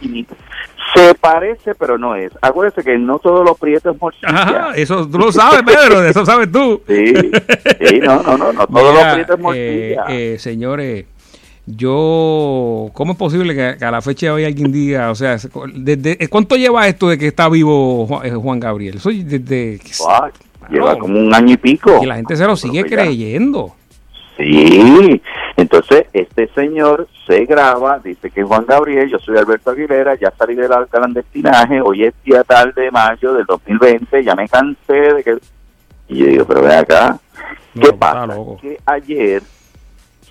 Se 0.94 1.14
parece, 1.14 1.74
pero 1.74 1.98
no 1.98 2.14
es. 2.14 2.32
Acuérdese 2.40 2.82
que 2.82 2.98
no 2.98 3.18
todos 3.18 3.44
los 3.44 3.58
prietos 3.58 3.96
morcilla. 4.00 4.72
eso 4.76 5.06
tú 5.08 5.18
lo 5.18 5.32
sabes, 5.32 5.62
Pedro, 5.62 6.02
eso 6.04 6.24
sabes 6.24 6.50
tú. 6.50 6.80
Sí, 6.86 7.12
sí, 7.86 8.00
no, 8.00 8.22
no, 8.22 8.38
no, 8.38 8.52
no 8.52 8.66
todos 8.66 8.94
los 8.94 9.12
prietos 9.14 9.36
es 9.36 9.42
morcilla. 9.42 10.04
Eh, 10.08 10.34
eh, 10.34 10.38
señores, 10.38 11.04
yo, 11.66 12.90
¿cómo 12.94 13.12
es 13.12 13.18
posible 13.18 13.54
que, 13.54 13.84
a 13.84 13.90
la 13.90 14.00
fecha 14.00 14.26
de 14.26 14.32
hoy 14.32 14.44
alguien 14.44 14.72
diga, 14.72 15.10
o 15.10 15.14
sea, 15.14 15.36
desde, 15.74 16.28
¿cuánto 16.28 16.56
lleva 16.56 16.88
esto 16.88 17.08
de 17.08 17.18
que 17.18 17.26
está 17.26 17.48
vivo 17.48 18.06
Juan, 18.06 18.26
eh, 18.26 18.60
Gabriel? 18.60 19.00
Soy 19.00 19.22
desde... 19.22 19.78
lleva 20.70 20.98
como 20.98 21.20
un 21.20 21.34
año 21.34 21.52
y 21.52 21.56
pico. 21.58 22.00
Y 22.02 22.06
la 22.06 22.16
gente 22.16 22.36
se 22.36 22.46
lo 22.46 22.56
sigue 22.56 22.84
creyendo. 22.84 23.74
Sí, 24.38 25.20
entonces 25.56 26.06
este 26.12 26.46
señor 26.54 27.08
se 27.26 27.44
graba, 27.44 27.98
dice 27.98 28.30
que 28.30 28.42
es 28.42 28.46
Juan 28.46 28.64
Gabriel, 28.66 29.10
yo 29.10 29.18
soy 29.18 29.36
Alberto 29.36 29.72
Aguilera, 29.72 30.14
ya 30.14 30.32
salí 30.38 30.54
del 30.54 30.70
clandestinaje, 30.88 31.80
hoy 31.80 32.04
es 32.04 32.14
día 32.24 32.44
tal 32.44 32.72
de 32.72 32.88
mayo 32.92 33.34
del 33.34 33.46
2020, 33.46 34.22
ya 34.22 34.36
me 34.36 34.48
cansé 34.48 34.94
de 34.94 35.24
que... 35.24 35.38
Y 36.06 36.18
yo 36.18 36.26
digo, 36.26 36.44
pero 36.44 36.62
ve 36.62 36.72
acá, 36.72 37.18
¿qué 37.74 37.92
pasa? 37.92 38.28
Que 38.62 38.78
ayer 38.86 39.42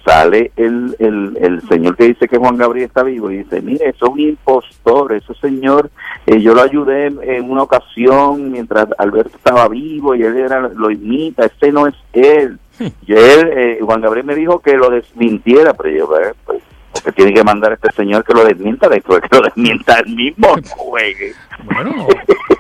sale 0.06 0.52
el, 0.56 0.96
el, 1.00 1.38
el, 1.42 1.62
señor 1.68 1.98
que 1.98 2.06
dice 2.06 2.30
que 2.30 2.38
Juan 2.38 2.56
Gabriel 2.56 2.88
está 2.88 3.04
vivo 3.04 3.30
y 3.30 3.40
dice, 3.40 3.62
mire, 3.62 3.90
eso 3.90 4.06
es 4.06 4.12
un 4.14 4.20
impostor, 4.22 5.14
ese 5.14 5.34
señor, 5.36 5.92
eh, 6.26 6.40
yo 6.40 6.54
lo 6.54 6.62
ayudé 6.62 7.08
en, 7.08 7.52
una 7.52 7.64
ocasión 7.64 8.52
mientras 8.54 8.88
Alberto 8.98 9.36
estaba 9.36 9.68
vivo 9.68 10.16
y 10.16 10.24
él 10.24 10.38
era, 10.38 10.62
lo 10.62 10.90
imita, 10.90 11.46
ese 11.46 11.74
no 11.74 11.88
es 11.88 11.96
él. 12.14 12.58
Y 12.80 13.14
él, 13.14 13.52
eh, 13.56 13.80
Juan 13.82 14.02
Gabriel 14.02 14.26
me 14.26 14.36
dijo 14.36 14.60
que 14.60 14.74
lo 14.74 14.90
desmintiera, 14.90 15.74
pero 15.74 15.90
yo, 15.90 16.10
pues, 16.46 16.62
porque 16.92 17.12
tiene 17.12 17.34
que 17.34 17.44
mandar 17.44 17.72
a 17.72 17.76
este 17.76 17.92
señor 17.92 18.24
que 18.24 18.34
lo 18.34 18.44
desmienta 18.44 18.88
después 18.90 19.22
que 19.22 19.36
lo 19.36 19.44
desmienta 19.44 20.00
él 20.00 20.16
mismo, 20.16 20.56
juegue. 20.70 21.34
Bueno, 21.64 22.08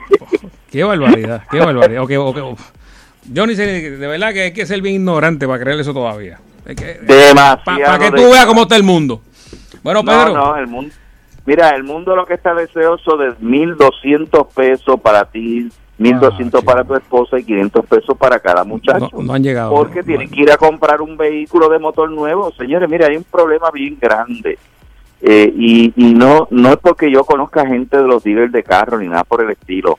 qué 0.72 0.84
barbaridad, 0.84 1.44
qué 1.50 1.60
barbaridad. 1.60 2.04
yo 3.32 3.48
ni 3.48 3.56
sé, 3.56 3.66
de 3.66 4.08
verdad 4.08 4.34
que 4.34 4.42
hay 4.42 4.54
que 4.54 4.66
ser 4.66 4.82
bien 4.82 4.96
ignorante 4.96 5.48
para 5.48 5.60
creer 5.60 5.80
eso 5.80 5.94
todavía. 5.94 6.40
Para 6.64 8.00
que 8.00 8.12
tú 8.12 8.32
veas 8.32 8.46
cómo 8.46 8.64
está 8.64 8.76
el 8.76 8.84
mundo. 8.84 9.22
Bueno, 9.84 10.04
Pedro. 10.04 10.34
No, 10.34 10.34
no, 10.34 10.58
el 10.58 10.68
mundo. 10.68 10.94
Mira, 11.46 11.70
el 11.70 11.84
mundo 11.84 12.14
lo 12.14 12.26
que 12.26 12.34
está 12.34 12.54
deseoso 12.54 13.16
de 13.16 13.30
1.200 13.38 14.48
pesos 14.54 15.00
para 15.00 15.24
ti, 15.26 15.70
1.200 16.00 16.52
ah, 16.54 16.62
para 16.64 16.84
tu 16.84 16.96
esposa 16.96 17.40
y 17.40 17.44
500 17.44 17.86
pesos 17.86 18.18
para 18.18 18.40
cada 18.40 18.64
muchacho. 18.64 19.10
No, 19.20 19.34
han 19.34 19.44
llegado. 19.44 19.72
Porque 19.72 20.04
tienen 20.04 20.30
que 20.30 20.42
ir 20.42 20.52
a 20.52 20.58
comprar 20.58 21.02
un 21.02 21.18
vehículo 21.18 21.70
de 21.70 21.80
motor 21.80 22.10
nuevo. 22.12 22.52
Señores, 22.52 22.90
mira, 22.90 23.08
hay 23.08 23.18
un 23.18 23.24
problema 23.24 23.72
bien 23.72 23.98
grande. 24.00 24.58
Eh, 25.22 25.52
y, 25.56 25.94
y 25.96 26.14
no, 26.14 26.48
no 26.52 26.70
es 26.70 26.78
porque 26.78 27.10
yo 27.12 27.24
conozca 27.24 27.66
gente 27.66 27.98
de 27.98 28.08
los 28.08 28.24
dealers 28.24 28.52
de 28.52 28.64
carro 28.64 29.00
ni 29.00 29.08
nada 29.08 29.24
por 29.24 29.42
el 29.42 29.50
estilo. 29.50 29.98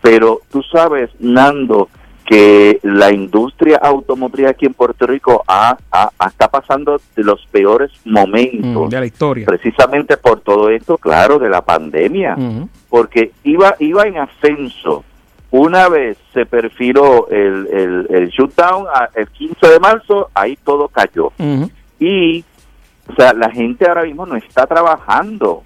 Pero 0.00 0.40
tú 0.50 0.62
sabes, 0.62 1.10
Nando, 1.18 1.88
que 2.24 2.78
la 2.82 3.12
industria 3.12 3.78
automotriz 3.82 4.46
aquí 4.46 4.66
en 4.66 4.74
Puerto 4.74 5.06
Rico 5.06 5.44
ha, 5.46 5.76
está 6.26 6.48
pasando 6.48 7.00
de 7.16 7.24
los 7.24 7.44
peores 7.50 7.90
momentos 8.04 8.86
mm, 8.86 8.88
de 8.88 9.00
la 9.00 9.06
historia. 9.06 9.46
Precisamente 9.46 10.16
por 10.16 10.40
todo 10.40 10.70
esto, 10.70 10.98
claro, 10.98 11.38
de 11.38 11.48
la 11.48 11.62
pandemia, 11.62 12.36
porque 12.88 13.32
iba, 13.44 13.74
iba 13.80 14.06
en 14.06 14.18
ascenso. 14.18 15.04
Una 15.52 15.88
vez 15.88 16.18
se 16.32 16.46
perfiló 16.46 17.28
el, 17.28 17.68
el, 17.70 18.06
el 18.10 18.28
shutdown 18.30 18.86
el 19.14 19.28
15 19.28 19.68
de 19.68 19.80
marzo, 19.80 20.30
ahí 20.34 20.56
todo 20.56 20.88
cayó. 20.88 21.32
Y 22.00 22.44
o 23.08 23.14
sea, 23.14 23.32
la 23.32 23.50
gente 23.50 23.86
ahora 23.86 24.04
mismo 24.04 24.24
no 24.26 24.36
está 24.36 24.66
trabajando. 24.66 25.62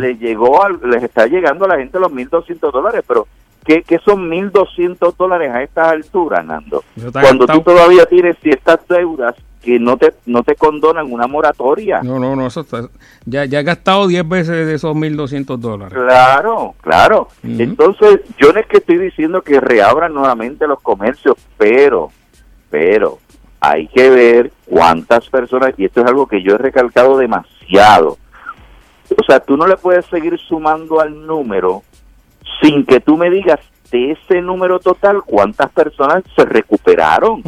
Le 0.00 0.16
llegó, 0.16 0.66
les 0.68 1.02
está 1.02 1.26
llegando 1.26 1.66
a 1.66 1.68
la 1.68 1.78
gente 1.78 2.00
los 2.00 2.10
1.200 2.10 2.72
dólares, 2.72 3.04
pero 3.06 3.26
¿Qué, 3.66 3.82
qué 3.82 3.98
son 3.98 4.30
1.200 4.30 5.16
dólares 5.16 5.50
a 5.50 5.60
estas 5.60 5.88
alturas, 5.88 6.44
Nando? 6.44 6.84
Cuando 7.12 7.46
tú 7.46 7.60
todavía 7.62 8.06
tienes 8.06 8.36
ciertas 8.40 8.78
deudas 8.88 9.34
que 9.66 9.80
no 9.80 9.96
te 9.96 10.14
no 10.26 10.44
te 10.44 10.54
condonan 10.54 11.12
una 11.12 11.26
moratoria. 11.26 12.00
No, 12.00 12.20
no, 12.20 12.36
no, 12.36 12.46
eso 12.46 12.60
está, 12.60 12.88
ya, 13.24 13.44
ya 13.46 13.58
he 13.58 13.62
gastado 13.64 14.06
10 14.06 14.28
veces 14.28 14.66
de 14.66 14.74
esos 14.74 14.94
1.200 14.94 15.56
dólares. 15.56 15.92
Claro, 15.92 16.76
claro. 16.80 17.28
Entonces, 17.42 18.20
yo 18.38 18.52
no 18.52 18.60
es 18.60 18.66
que 18.66 18.76
estoy 18.76 18.98
diciendo 18.98 19.42
que 19.42 19.58
reabran 19.58 20.14
nuevamente 20.14 20.68
los 20.68 20.80
comercios, 20.80 21.34
pero, 21.58 22.12
pero, 22.70 23.18
hay 23.58 23.88
que 23.88 24.08
ver 24.08 24.52
cuántas 24.66 25.28
personas, 25.28 25.74
y 25.76 25.86
esto 25.86 26.00
es 26.00 26.06
algo 26.06 26.28
que 26.28 26.42
yo 26.42 26.54
he 26.54 26.58
recalcado 26.58 27.18
demasiado. 27.18 28.18
O 29.18 29.24
sea, 29.26 29.40
tú 29.40 29.56
no 29.56 29.66
le 29.66 29.76
puedes 29.76 30.06
seguir 30.06 30.38
sumando 30.38 31.00
al 31.00 31.26
número 31.26 31.82
sin 32.62 32.86
que 32.86 33.00
tú 33.00 33.16
me 33.16 33.30
digas 33.30 33.58
de 33.90 34.12
ese 34.12 34.40
número 34.40 34.78
total 34.78 35.22
cuántas 35.24 35.70
personas 35.72 36.22
se 36.36 36.44
recuperaron. 36.44 37.42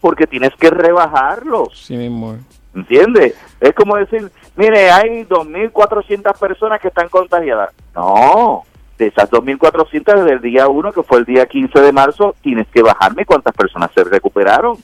Porque 0.00 0.26
tienes 0.26 0.50
que 0.58 0.70
rebajarlos. 0.70 1.78
Sí 1.86 1.96
mismo. 1.96 2.34
es. 2.34 2.40
¿Entiendes? 2.74 3.34
Es 3.60 3.72
como 3.74 3.96
decir, 3.96 4.30
mire, 4.56 4.90
hay 4.90 5.24
2.400 5.24 6.38
personas 6.38 6.80
que 6.80 6.88
están 6.88 7.08
contagiadas. 7.08 7.70
No, 7.94 8.62
de 8.98 9.08
esas 9.08 9.28
2.400 9.30 10.14
desde 10.22 10.32
el 10.34 10.40
día 10.40 10.68
1, 10.68 10.92
que 10.92 11.02
fue 11.02 11.18
el 11.18 11.24
día 11.24 11.46
15 11.46 11.80
de 11.80 11.92
marzo, 11.92 12.34
tienes 12.42 12.66
que 12.68 12.82
bajarme 12.82 13.24
cuántas 13.24 13.54
personas 13.54 13.90
se 13.94 14.04
recuperaron. 14.04 14.76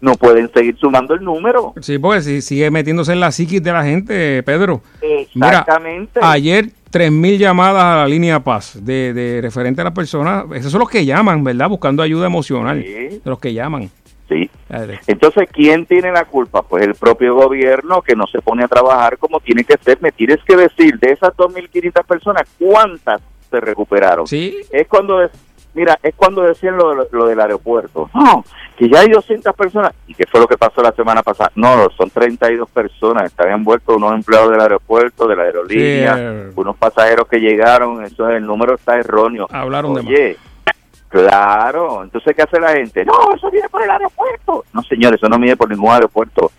No 0.00 0.14
pueden 0.14 0.50
seguir 0.52 0.76
sumando 0.78 1.14
el 1.14 1.24
número. 1.24 1.74
Sí, 1.80 1.98
porque 1.98 2.20
si 2.22 2.40
sigue 2.40 2.70
metiéndose 2.70 3.12
en 3.12 3.20
la 3.20 3.32
psiquis 3.32 3.60
de 3.62 3.72
la 3.72 3.82
gente, 3.84 4.42
Pedro. 4.44 4.80
Mira, 5.02 5.48
Exactamente. 5.58 6.20
ayer 6.22 6.66
3.000 6.92 7.36
llamadas 7.38 7.82
a 7.82 7.96
la 7.96 8.06
línea 8.06 8.38
Paz 8.40 8.78
de, 8.80 9.12
de 9.12 9.40
referente 9.42 9.80
a 9.80 9.84
las 9.84 9.92
personas. 9.94 10.44
Esos 10.54 10.70
son 10.70 10.78
los 10.80 10.88
que 10.88 11.04
llaman, 11.04 11.42
¿verdad? 11.42 11.68
Buscando 11.68 12.02
ayuda 12.04 12.26
emocional. 12.26 12.80
Sí. 12.82 12.92
De 12.92 13.20
los 13.24 13.38
que 13.40 13.52
llaman. 13.52 13.90
sí. 14.28 14.47
Padre. 14.68 15.00
Entonces, 15.06 15.48
¿quién 15.52 15.86
tiene 15.86 16.12
la 16.12 16.24
culpa? 16.24 16.62
Pues 16.62 16.84
el 16.84 16.94
propio 16.94 17.34
gobierno 17.34 18.02
que 18.02 18.14
no 18.14 18.26
se 18.26 18.40
pone 18.42 18.64
a 18.64 18.68
trabajar 18.68 19.16
como 19.18 19.40
tiene 19.40 19.64
que 19.64 19.76
ser. 19.78 19.98
Me 20.00 20.12
tienes 20.12 20.38
que 20.44 20.56
decir, 20.56 20.98
de 20.98 21.12
esas 21.12 21.34
2.500 21.36 22.04
personas, 22.04 22.42
¿cuántas 22.58 23.20
se 23.50 23.60
recuperaron? 23.60 24.26
Sí, 24.26 24.56
es 24.70 24.86
cuando 24.86 25.28
mira 25.74 25.98
es 26.02 26.14
cuando 26.16 26.42
decían 26.42 26.76
lo, 26.78 26.94
lo- 26.94 27.06
lo 27.12 27.26
del 27.26 27.38
aeropuerto 27.38 28.08
no 28.14 28.42
que 28.76 28.88
ya 28.88 29.00
hay 29.00 29.08
200 29.10 29.54
personas 29.54 29.92
y 30.06 30.14
qué 30.14 30.24
fue 30.26 30.40
lo 30.40 30.46
que 30.48 30.56
pasó 30.56 30.82
la 30.82 30.92
semana 30.92 31.22
pasada 31.22 31.52
no 31.56 31.88
son 31.90 32.08
32 32.10 32.68
personas 32.70 33.24
están 33.24 33.50
envueltos 33.52 33.94
unos 33.96 34.14
empleados 34.14 34.50
del 34.50 34.60
aeropuerto 34.62 35.28
de 35.28 35.36
la 35.36 35.42
aerolínea 35.42 36.16
eh. 36.18 36.50
unos 36.56 36.74
pasajeros 36.76 37.28
que 37.28 37.38
llegaron 37.38 38.02
eso 38.02 38.28
el 38.30 38.46
número 38.46 38.74
está 38.76 38.98
erróneo 38.98 39.46
Hablaron 39.50 39.94
de 39.94 40.36
claro 41.08 42.04
entonces 42.04 42.34
qué 42.36 42.42
hace 42.42 42.60
la 42.60 42.72
gente 42.72 43.04
no 43.04 43.14
eso 43.34 43.50
viene 43.50 43.68
por 43.68 43.82
el 43.82 43.90
aeropuerto 43.90 44.64
no 44.72 44.82
señores 44.82 45.18
eso 45.20 45.28
no 45.28 45.38
viene 45.38 45.56
por 45.56 45.70
ningún 45.70 45.90
aeropuerto 45.92 46.50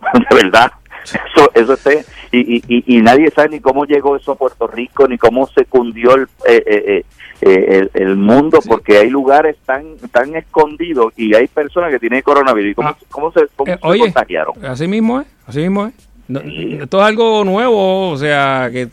de 0.30 0.36
verdad 0.36 0.72
eso 1.04 1.50
eso 1.54 1.72
esté 1.74 2.04
y, 2.32 2.56
y, 2.56 2.62
y, 2.68 2.96
y 2.98 3.02
nadie 3.02 3.30
sabe 3.30 3.50
ni 3.50 3.60
cómo 3.60 3.84
llegó 3.84 4.16
eso 4.16 4.32
a 4.32 4.36
Puerto 4.36 4.66
Rico 4.66 5.06
ni 5.08 5.18
cómo 5.18 5.46
se 5.48 5.64
cundió 5.66 6.14
el, 6.14 6.22
eh, 6.48 6.62
eh, 6.66 6.84
eh, 6.86 7.04
eh, 7.42 7.88
el, 7.94 8.02
el 8.02 8.16
mundo 8.16 8.60
Sí. 8.62 8.68
porque 8.68 8.98
hay 8.98 9.10
lugares 9.10 9.56
tan 9.64 9.96
tan 10.10 10.34
escondidos 10.34 11.12
y 11.16 11.34
hay 11.34 11.46
personas 11.48 11.90
que 11.90 11.98
tienen 12.00 12.22
coronavirus 12.22 12.72
y 12.72 12.74
cómo, 12.74 12.88
Ah. 12.88 12.96
cómo 13.10 13.30
se, 13.32 13.46
cómo 13.54 13.72
Eh, 13.72 13.78
se 13.80 13.86
oye, 13.86 14.00
contagiaron 14.00 14.64
así 14.64 14.88
mismo 14.88 15.20
es, 15.20 15.26
así 15.46 15.60
mismo 15.60 15.86
es. 15.86 15.94
No- 16.28 16.40
Sí. 16.40 16.78
Esto 16.82 16.98
es 16.98 17.04
algo 17.06 17.44
nuevo, 17.44 18.10
o 18.10 18.16
sea, 18.16 18.68
que 18.72 18.88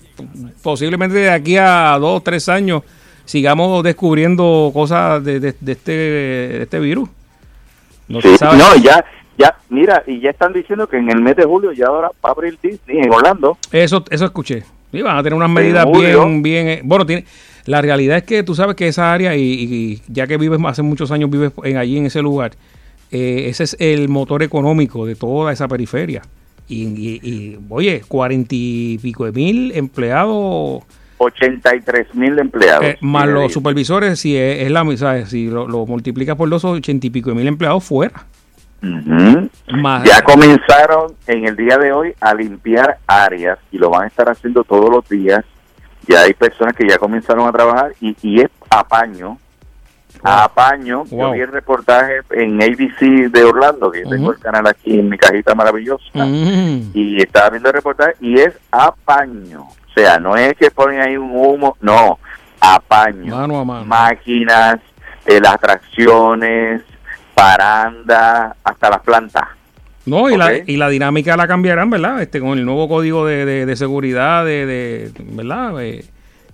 posiblemente 0.62 1.17
de 1.17 1.32
aquí 1.32 1.58
a 1.58 1.97
dos, 1.99 2.23
tres 2.23 2.47
años 2.47 2.84
sigamos 3.25 3.83
descubriendo 3.83 4.71
cosas 4.73 5.23
de, 5.23 5.39
de- 5.39 5.55
de 5.59 5.71
este, 5.71 5.91
de 5.91 6.63
este 6.63 6.79
virus. 6.79 7.09
No 8.07 8.21
Sí, 8.21 8.29
no 8.41 8.75
ya 8.77 9.03
ya 9.38 9.55
mira 9.69 10.03
y 10.05 10.19
ya 10.19 10.29
están 10.29 10.53
diciendo 10.53 10.88
que 10.88 10.97
en 10.97 11.09
el 11.09 11.21
mes 11.21 11.36
de 11.36 11.43
julio 11.45 11.71
ya 11.71 11.88
ahora 11.88 12.09
va 12.23 12.29
a 12.29 12.31
abrir 12.31 12.57
Disney 12.62 12.99
en 12.99 13.12
Orlando 13.12 13.57
Eso, 13.71 14.03
eso 14.12 14.25
escuché. 14.25 14.63
Y 14.91 15.01
van 15.01 15.17
a 15.17 15.23
tener 15.23 15.33
unas 15.36 15.49
medidas 15.49 15.88
bien, 15.91 16.43
bien. 16.43 16.67
eh, 16.67 16.81
bueno, 16.83 17.05
tiene. 17.05 17.25
La 17.65 17.81
realidad 17.81 18.17
es 18.17 18.23
que 18.23 18.43
tú 18.43 18.53
sabes 18.53 18.75
que 18.75 18.88
esa 18.89 19.12
área, 19.13 19.36
y, 19.36 19.41
y 19.41 20.01
ya 20.07 20.27
que 20.27 20.38
vives 20.38 20.59
hace 20.67 20.83
muchos 20.83 21.09
años, 21.12 21.31
vives 21.31 21.51
en, 21.63 21.77
allí 21.77 21.97
en 21.97 22.05
ese 22.05 22.21
lugar, 22.21 22.51
eh, 23.09 23.45
ese 23.47 23.63
es 23.63 23.75
el 23.79 24.09
motor 24.09 24.43
económico 24.43 25.05
de 25.07 25.15
toda 25.15 25.51
esa 25.53 25.67
periferia. 25.67 26.21
Y, 26.67 26.83
y- 26.83 27.19
y, 27.23 27.59
oye, 27.69 28.01
cuarenta 28.07 28.49
y 28.53 28.99
pico 29.01 29.25
de 29.25 29.31
mil 29.31 29.71
empleados, 29.75 30.83
83 31.23 32.15
mil 32.15 32.38
empleados 32.39 32.86
eh, 32.86 32.97
más 33.01 33.27
los 33.27 33.51
supervisores, 33.51 34.19
si 34.19 34.38
es, 34.38 34.62
es 34.62 34.71
la 34.71 34.86
¿sabes? 34.97 35.29
si 35.29 35.47
lo, 35.47 35.67
lo 35.67 35.86
multiplicas 35.86 36.36
por 36.36 36.49
dos, 36.49 36.63
ochenta 36.65 37.07
y 37.07 37.09
pico 37.09 37.29
de 37.29 37.36
mil 37.36 37.47
empleados 37.47 37.83
fuera. 37.83 38.12
Más, 38.81 40.03
Ya 40.03 40.21
comenzaron 40.21 41.13
en 41.27 41.47
el 41.47 41.55
día 41.55 41.77
de 41.77 41.93
hoy 41.93 42.13
a 42.19 42.33
limpiar 42.33 42.97
áreas 43.07 43.57
y 43.71 43.77
lo 43.77 43.89
van 43.89 44.03
a 44.03 44.07
estar 44.07 44.27
haciendo 44.29 44.63
todos 44.63 44.89
los 44.89 45.07
días. 45.07 45.45
Ya 46.05 46.21
hay 46.23 46.33
personas 46.33 46.75
que 46.75 46.88
ya 46.88 46.97
comenzaron 46.97 47.47
a 47.47 47.51
trabajar 47.53 47.93
y, 48.01 48.15
y 48.21 48.41
es 48.41 48.49
apaño. 48.69 49.38
A 50.21 50.45
apaño. 50.45 51.05
Yo 51.05 51.31
vi 51.31 51.39
el 51.39 51.51
reportaje 51.51 52.21
en 52.31 52.62
ABC 52.62 53.31
de 53.31 53.43
Orlando, 53.43 53.91
que 53.91 54.03
tengo 54.03 54.31
el 54.31 54.39
canal 54.39 54.67
aquí 54.67 54.99
en 54.99 55.09
mi 55.09 55.17
cajita 55.17 55.55
maravillosa. 55.55 56.25
Y 56.93 57.21
estaba 57.21 57.49
viendo 57.49 57.69
el 57.69 57.75
reportaje 57.75 58.13
y 58.21 58.39
es 58.39 58.53
apaño. 58.71 59.67
O 59.95 59.99
sea, 59.99 60.17
no 60.19 60.36
es 60.36 60.53
que 60.56 60.71
ponen 60.71 61.01
ahí 61.01 61.15
un 61.17 61.32
humo, 61.36 61.77
no, 61.82 62.17
apaño 62.60 63.36
mano 63.36 63.60
a 63.60 63.63
mano. 63.65 63.86
máquinas, 63.86 64.77
eh, 65.25 65.39
las 65.41 65.53
atracciones, 65.53 66.82
paranda, 67.36 68.56
hasta 68.63 68.89
las 68.89 69.01
plantas. 69.01 69.43
No, 70.06 70.29
y, 70.29 70.36
la, 70.38 70.58
y 70.58 70.75
la 70.77 70.89
dinámica 70.89 71.38
la 71.38 71.47
cambiarán, 71.47 71.89
¿verdad? 71.89 72.21
Este, 72.21 72.39
con 72.39 72.58
el 72.58 72.65
nuevo 72.65 72.89
código 72.89 73.25
de, 73.25 73.45
de- 73.45 73.65
de 73.65 73.75
seguridad, 73.75 74.43
de, 74.43 74.65
de- 74.65 75.12
¿verdad? 75.19 75.82
Eh, 75.82 76.03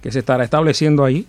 que 0.01 0.11
se 0.11 0.19
estará 0.19 0.43
estableciendo 0.43 1.03
ahí. 1.03 1.25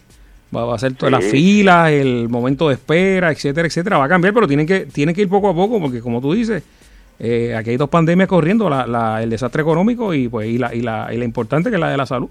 Va, 0.55 0.65
va 0.65 0.75
a 0.75 0.79
ser 0.79 0.95
todas 0.95 1.13
las 1.13 1.25
Sí. 1.25 1.31
filas, 1.31 1.91
el 1.91 2.29
momento 2.29 2.69
de 2.69 2.75
espera, 2.75 3.31
etcétera, 3.31 3.69
etcétera. 3.69 3.99
Va 3.99 4.05
a 4.05 4.09
cambiar, 4.09 4.35
pero 4.35 4.47
tienen 4.49 4.67
que, 4.67 4.81
tienen 4.81 5.15
que 5.15 5.23
ir 5.23 5.29
poco 5.29 5.49
a 5.49 5.55
poco, 5.55 5.81
porque 5.81 6.01
como 6.01 6.21
tú 6.21 6.35
dices, 6.35 6.63
eh, 7.21 7.55
aquí 7.57 7.71
hay 7.71 7.77
dos 7.77 7.89
pandemias 7.91 8.29
corriendo, 8.29 8.69
la, 8.69 8.87
la- 8.87 9.23
el 9.23 9.31
desastre 9.31 9.63
económico 9.63 10.13
y 10.15 10.29
pues 10.29 10.49
y 10.49 10.59
la, 10.59 10.75
y 10.75 10.81
la, 10.81 11.09
y 11.13 11.19
la 11.19 11.25
importante 11.25 11.69
que 11.71 11.77
es 11.77 11.81
la 11.81 11.91
de 11.91 11.97
la 11.97 12.07
salud. 12.07 12.29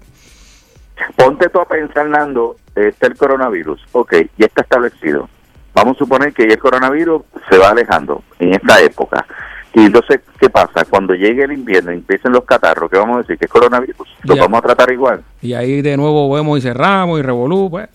Ponte 1.16 1.48
tú 1.48 1.60
a 1.60 1.64
pensar, 1.66 2.06
Nando, 2.08 2.56
está 2.74 3.06
el 3.06 3.16
coronavirus, 3.16 3.80
ok, 3.92 4.14
ya 4.36 4.46
está 4.46 4.62
establecido. 4.62 5.28
Vamos 5.72 5.96
a 5.96 5.98
suponer 6.00 6.32
que 6.34 6.46
ya 6.46 6.54
el 6.54 6.58
coronavirus 6.58 7.22
se 7.48 7.56
va 7.56 7.70
alejando 7.70 8.22
en 8.38 8.52
esta 8.54 8.80
época. 8.82 9.24
Y 9.72 9.84
entonces, 9.86 10.20
¿qué 10.40 10.50
pasa? 10.50 10.84
Cuando 10.84 11.14
llegue 11.14 11.44
el 11.44 11.52
invierno 11.52 11.92
y 11.92 11.94
empiecen 11.94 12.32
los 12.32 12.44
catarros, 12.44 12.90
¿qué 12.90 12.98
vamos 12.98 13.16
a 13.16 13.20
decir? 13.20 13.38
¿Que 13.38 13.44
es 13.44 13.50
coronavirus? 13.50 14.08
¿Lo 14.24 14.36
vamos 14.36 14.58
a 14.58 14.62
tratar 14.62 14.90
igual? 14.92 15.22
Y 15.40 15.54
ahí 15.54 15.80
de 15.80 15.96
nuevo 15.96 16.28
vemos 16.34 16.58
y 16.58 16.60
cerramos 16.62 17.20
y 17.20 17.22
revolú, 17.22 17.70
pues. 17.70 17.88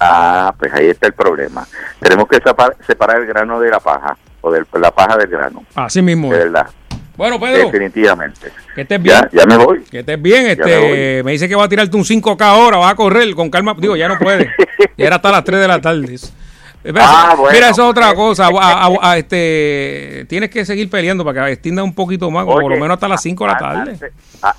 Ah, 0.00 0.52
pues 0.58 0.72
ahí 0.74 0.88
está 0.88 1.06
el 1.06 1.12
problema. 1.12 1.64
Tenemos 2.00 2.26
que 2.26 2.38
separ- 2.42 2.74
separar 2.84 3.20
el 3.20 3.26
grano 3.28 3.60
de 3.60 3.70
la 3.70 3.78
paja, 3.78 4.18
o 4.44 4.52
de 4.52 4.62
la 4.78 4.90
paja 4.90 5.16
del 5.16 5.28
grano, 5.28 5.64
Así 5.74 6.02
mismo. 6.02 6.30
de 6.30 6.38
verdad, 6.38 6.66
Bueno, 7.16 7.38
Pedro, 7.40 7.70
definitivamente. 7.70 8.50
que 8.74 8.80
estés 8.82 9.00
bien. 9.02 9.16
Ya, 9.32 9.40
ya 9.40 9.46
me 9.46 9.56
voy. 9.56 9.80
Que 9.84 10.00
estés 10.00 10.20
bien, 10.20 10.46
este, 10.46 11.22
me, 11.24 11.32
dice 11.32 11.48
que 11.48 11.54
va 11.54 11.64
a 11.64 11.68
tirarte 11.68 11.96
un 11.96 12.04
5K 12.04 12.40
ahora, 12.44 12.76
va 12.78 12.90
a 12.90 12.94
correr 12.96 13.32
con 13.34 13.48
calma, 13.50 13.74
digo, 13.78 13.96
ya 13.96 14.08
no 14.08 14.18
puede. 14.18 14.50
Ya 14.96 15.06
era 15.06 15.16
hasta 15.16 15.32
las 15.32 15.42
3 15.44 15.60
de 15.60 15.68
la 15.68 15.80
tarde. 15.80 16.16
Mira, 16.84 17.00
Ah, 17.02 17.34
bueno. 17.36 17.52
mira, 17.54 17.70
eso 17.70 17.82
es 17.84 17.88
otra 17.90 18.14
cosa. 18.14 18.46
A- 18.48 18.86
a- 18.86 19.10
a- 19.12 19.18
este, 19.18 20.26
tienes 20.28 20.50
que 20.50 20.64
seguir 20.66 20.90
peleando 20.90 21.24
para 21.24 21.46
que 21.46 21.52
extienda 21.52 21.82
un 21.82 21.94
poquito 21.94 22.30
más, 22.30 22.44
por 22.44 22.62
lo 22.62 22.68
menos 22.70 22.90
hasta 22.90 23.08
las 23.08 23.22
5 23.22 23.44
de 23.46 23.50
la 23.52 23.58
tarde. 23.58 23.98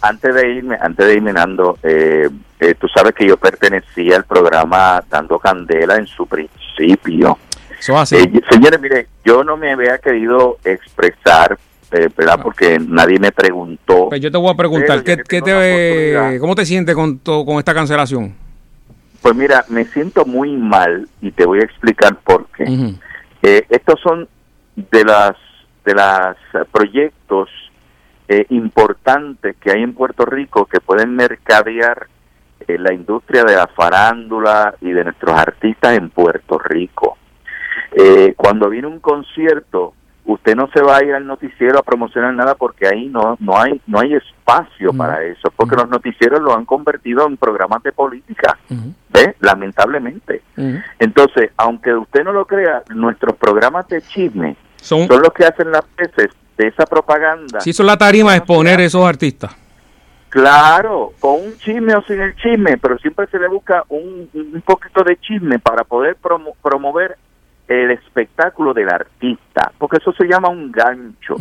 Antes 0.01 0.33
de 0.35 0.49
irme, 0.55 0.75
antes 0.81 1.05
de 1.05 1.13
irme, 1.13 1.31
Nando, 1.31 1.77
eh, 1.83 2.27
eh, 2.59 2.73
tú 2.79 2.87
sabes 2.87 3.13
que 3.13 3.27
yo 3.27 3.37
pertenecía 3.37 4.15
al 4.17 4.23
programa 4.25 5.01
Dando 5.09 5.37
Candela 5.39 5.95
en 5.97 6.07
su 6.07 6.25
principio. 6.25 7.37
Eso 7.85 7.93
es 7.93 7.99
así. 7.99 8.15
Eh, 8.15 8.41
señores, 8.49 8.81
mire, 8.81 9.07
yo 9.23 9.43
no 9.43 9.57
me 9.57 9.71
había 9.71 9.99
querido 9.99 10.57
expresar, 10.63 11.55
eh, 11.91 12.09
¿verdad? 12.17 12.39
Porque 12.41 12.79
nadie 12.79 13.19
me 13.19 13.31
preguntó. 13.31 14.09
Pues 14.09 14.21
yo 14.21 14.31
te 14.31 14.37
voy 14.39 14.51
a 14.51 14.55
preguntar, 14.57 15.03
Pero 15.03 15.17
¿qué, 15.17 15.23
qué 15.23 15.41
te. 15.43 16.39
¿cómo 16.39 16.55
te 16.55 16.65
sientes 16.65 16.95
con, 16.95 17.19
to- 17.19 17.45
con 17.45 17.59
esta 17.59 17.75
cancelación? 17.75 18.33
Pues 19.21 19.35
mira, 19.35 19.65
me 19.69 19.85
siento 19.85 20.25
muy 20.25 20.51
mal 20.57 21.07
y 21.21 21.31
te 21.31 21.45
voy 21.45 21.59
a 21.59 21.63
explicar 21.63 22.15
por 22.23 22.47
qué. 22.57 22.65
Eh, 23.43 23.63
estos 23.69 23.99
son 24.01 24.27
de 24.75 25.03
las 25.05 25.35
de 25.85 25.91
eh, 25.91 26.65
proyectos 26.71 27.49
eh, 28.27 28.47
importantes 28.49 29.55
que 29.61 29.71
hay 29.71 29.83
en 29.83 29.93
Puerto 29.93 30.25
Rico 30.25 30.65
que 30.65 30.79
pueden 30.79 31.15
mercadear 31.15 32.07
la 32.67 32.91
industria 32.93 33.43
de 33.43 33.55
la 33.55 33.67
farándula 33.67 34.73
y 34.81 34.89
de 34.89 35.03
nuestros 35.03 35.37
artistas 35.37 35.95
en 35.95 36.09
Puerto 36.09 36.57
Rico. 36.57 37.15
Eh, 37.93 38.33
cuando 38.37 38.69
viene 38.69 38.87
un 38.87 38.99
concierto, 38.99 39.93
usted 40.25 40.55
no 40.55 40.67
se 40.73 40.81
va 40.81 40.97
a 40.97 41.03
ir 41.03 41.13
al 41.13 41.25
noticiero 41.27 41.77
a 41.79 41.83
promocionar 41.83 42.33
nada 42.33 42.55
porque 42.55 42.87
ahí 42.87 43.07
no 43.07 43.37
no 43.39 43.59
hay 43.59 43.79
no 43.87 43.99
hay 43.99 44.13
espacio 44.15 44.91
Mm. 44.93 44.97
para 44.97 45.23
eso, 45.23 45.51
porque 45.55 45.75
los 45.75 45.89
noticieros 45.89 46.39
lo 46.41 46.53
han 46.55 46.65
convertido 46.65 47.25
en 47.27 47.37
programas 47.37 47.81
de 47.83 47.91
política. 47.91 48.57
¿ve? 49.09 49.35
Lamentablemente. 49.39 50.41
Entonces, 50.99 51.51
aunque 51.57 51.93
usted 51.93 52.23
no 52.23 52.31
lo 52.31 52.45
crea, 52.45 52.83
nuestros 52.93 53.35
programas 53.37 53.87
de 53.87 54.01
chisme 54.01 54.55
Son, 54.77 55.07
son 55.07 55.21
los 55.21 55.33
que 55.33 55.45
hacen 55.45 55.71
las 55.71 55.83
veces 55.95 56.29
de 56.57 56.67
esa 56.67 56.85
propaganda. 56.85 57.59
Si 57.61 57.71
eso 57.71 57.83
es 57.83 57.87
la 57.87 57.97
tarima, 57.97 58.35
exponer 58.35 58.79
esos 58.81 59.03
artistas. 59.05 59.55
Claro, 60.29 61.13
con 61.19 61.35
un 61.35 61.57
chisme 61.57 61.95
o 61.95 62.01
sin 62.03 62.19
el 62.21 62.35
chisme, 62.35 62.77
pero 62.77 62.97
siempre 62.99 63.25
se 63.27 63.39
le 63.39 63.47
busca 63.47 63.83
un, 63.89 64.29
un 64.33 64.61
poquito 64.65 65.03
de 65.03 65.17
chisme 65.17 65.59
para 65.59 65.83
poder 65.85 66.17
promover 66.61 67.17
el 67.67 67.91
espectáculo 67.91 68.73
del 68.73 68.89
artista, 68.89 69.71
porque 69.77 69.97
eso 69.97 70.13
se 70.13 70.27
llama 70.27 70.49
un 70.49 70.71
gancho. 70.71 71.35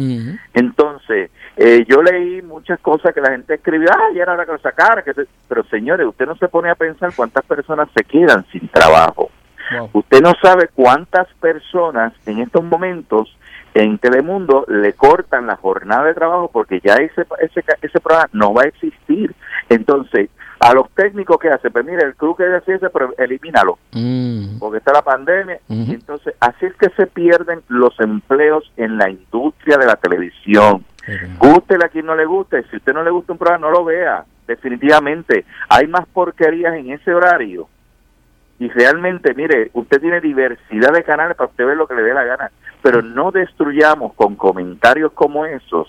Entonces, 0.52 1.30
eh, 1.56 1.84
yo 1.88 2.02
leí 2.02 2.42
muchas 2.42 2.80
cosas 2.80 3.14
que 3.14 3.20
la 3.20 3.30
gente 3.30 3.54
escribió, 3.54 3.88
ah, 3.92 4.12
ya 4.14 4.22
era 4.22 4.32
hora 4.32 4.46
que 4.46 4.52
lo 4.52 4.58
sacara, 4.58 5.02
que 5.02 5.12
pero 5.48 5.64
señores, 5.64 6.06
usted 6.06 6.26
no 6.26 6.36
se 6.36 6.48
pone 6.48 6.70
a 6.70 6.74
pensar 6.74 7.12
cuántas 7.14 7.44
personas 7.44 7.88
se 7.94 8.04
quedan 8.04 8.44
sin 8.50 8.68
trabajo. 8.68 9.30
Usted 9.92 10.20
no 10.20 10.32
sabe 10.42 10.68
cuántas 10.74 11.26
personas 11.40 12.12
en 12.26 12.40
estos 12.40 12.62
momentos 12.62 13.34
en 13.72 13.98
Telemundo 13.98 14.64
le 14.68 14.92
cortan 14.92 15.46
la 15.46 15.56
jornada 15.56 16.04
de 16.04 16.14
trabajo 16.14 16.50
porque 16.52 16.80
ya 16.84 16.94
ese, 16.96 17.26
ese, 17.40 17.64
ese 17.80 18.00
programa 18.00 18.28
no 18.32 18.52
va 18.52 18.62
a 18.62 18.68
existir. 18.68 19.34
Entonces, 19.68 20.28
a 20.60 20.72
los 20.72 20.90
técnicos 20.90 21.38
que 21.38 21.48
hace, 21.48 21.70
pues 21.70 21.84
mire, 21.84 22.04
el 22.04 22.14
club 22.14 22.36
que 22.36 22.56
ese, 22.72 22.90
pero 22.90 23.12
elimínalo, 23.18 23.78
mm. 23.92 24.58
porque 24.58 24.78
está 24.78 24.92
la 24.92 25.02
pandemia. 25.02 25.58
Entonces, 25.68 26.34
así 26.40 26.66
es 26.66 26.74
que 26.74 26.90
se 26.90 27.06
pierden 27.06 27.62
los 27.68 27.98
empleos 28.00 28.70
en 28.76 28.96
la 28.96 29.10
industria 29.10 29.76
de 29.76 29.86
la 29.86 29.96
televisión. 29.96 30.84
Gústele 31.38 31.84
a 31.84 31.88
quien 31.88 32.06
no 32.06 32.14
le 32.14 32.24
guste, 32.24 32.64
si 32.70 32.76
usted 32.76 32.94
no 32.94 33.02
le 33.02 33.10
gusta 33.10 33.32
un 33.32 33.38
programa, 33.38 33.66
no 33.66 33.72
lo 33.72 33.84
vea. 33.84 34.24
Definitivamente, 34.46 35.44
hay 35.68 35.86
más 35.86 36.06
porquerías 36.06 36.74
en 36.74 36.90
ese 36.90 37.12
horario. 37.12 37.68
Y 38.58 38.68
realmente, 38.68 39.34
mire, 39.34 39.70
usted 39.74 40.00
tiene 40.00 40.20
diversidad 40.20 40.92
de 40.92 41.02
canales 41.02 41.36
para 41.36 41.50
usted 41.50 41.66
ver 41.66 41.76
lo 41.76 41.86
que 41.86 41.94
le 41.94 42.02
dé 42.02 42.14
la 42.14 42.24
gana, 42.24 42.50
pero 42.82 43.02
no 43.02 43.30
destruyamos 43.32 44.14
con 44.14 44.36
comentarios 44.36 45.12
como 45.12 45.44
esos 45.44 45.88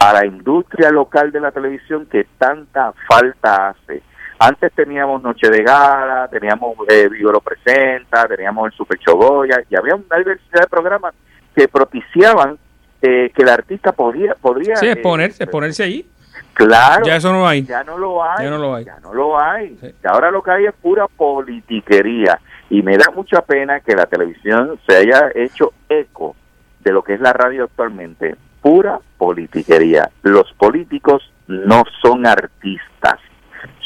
a 0.00 0.14
la 0.14 0.24
industria 0.24 0.90
local 0.90 1.30
de 1.30 1.40
la 1.40 1.52
televisión 1.52 2.06
que 2.06 2.26
tanta 2.38 2.92
falta 3.06 3.68
hace. 3.68 4.02
Antes 4.38 4.72
teníamos 4.72 5.22
Noche 5.22 5.50
de 5.50 5.62
Gala, 5.62 6.26
teníamos 6.28 6.74
eh, 6.88 7.06
Vivo 7.10 7.30
lo 7.30 7.40
Presenta, 7.42 8.26
teníamos 8.26 8.66
el 8.66 8.72
Super 8.72 8.98
Chogoya, 8.98 9.62
y 9.68 9.76
había 9.76 9.94
una 9.94 10.16
diversidad 10.16 10.62
de 10.62 10.68
programas 10.68 11.14
que 11.54 11.68
propiciaban 11.68 12.58
eh, 13.02 13.30
que 13.34 13.42
el 13.42 13.48
artista 13.50 13.92
podía, 13.92 14.34
podría... 14.40 14.76
Sí, 14.76 14.88
exponerse, 14.88 15.42
eh, 15.42 15.44
exponerse 15.44 15.82
ahí. 15.82 16.06
Claro. 16.54 17.04
Ya 17.04 17.16
eso 17.16 17.30
no 17.30 17.46
hay. 17.46 17.64
Ya 17.64 17.84
no 17.84 17.98
lo 17.98 18.24
hay. 18.24 18.44
Ya 18.44 18.50
no 18.50 18.56
lo 18.58 18.74
hay. 18.74 18.84
Ya 18.86 19.00
no 19.00 19.12
lo 19.12 19.38
hay. 19.38 19.78
ahora 20.04 20.30
lo 20.30 20.42
que 20.42 20.50
hay 20.50 20.64
es 20.64 20.74
pura 20.80 21.06
politiquería. 21.08 22.40
Y 22.70 22.82
me 22.82 22.96
da 22.96 23.10
mucha 23.14 23.42
pena 23.42 23.80
que 23.80 23.94
la 23.94 24.06
televisión 24.06 24.80
se 24.88 24.96
haya 24.96 25.30
hecho 25.34 25.74
eco 25.90 26.34
de 26.78 26.92
lo 26.92 27.02
que 27.02 27.14
es 27.14 27.20
la 27.20 27.34
radio 27.34 27.64
actualmente 27.64 28.36
pura 28.62 29.00
politiquería. 29.18 30.10
Los 30.22 30.52
políticos 30.54 31.22
no 31.46 31.84
son 32.02 32.26
artistas, 32.26 33.18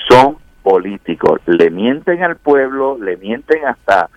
son 0.09 0.37
políticos. 0.63 1.41
Le 1.47 1.71
mienten 1.71 2.23
al 2.23 2.37
pueblo, 2.37 2.99
le 3.01 3.17
mienten 3.17 3.67
hasta... 3.67 4.09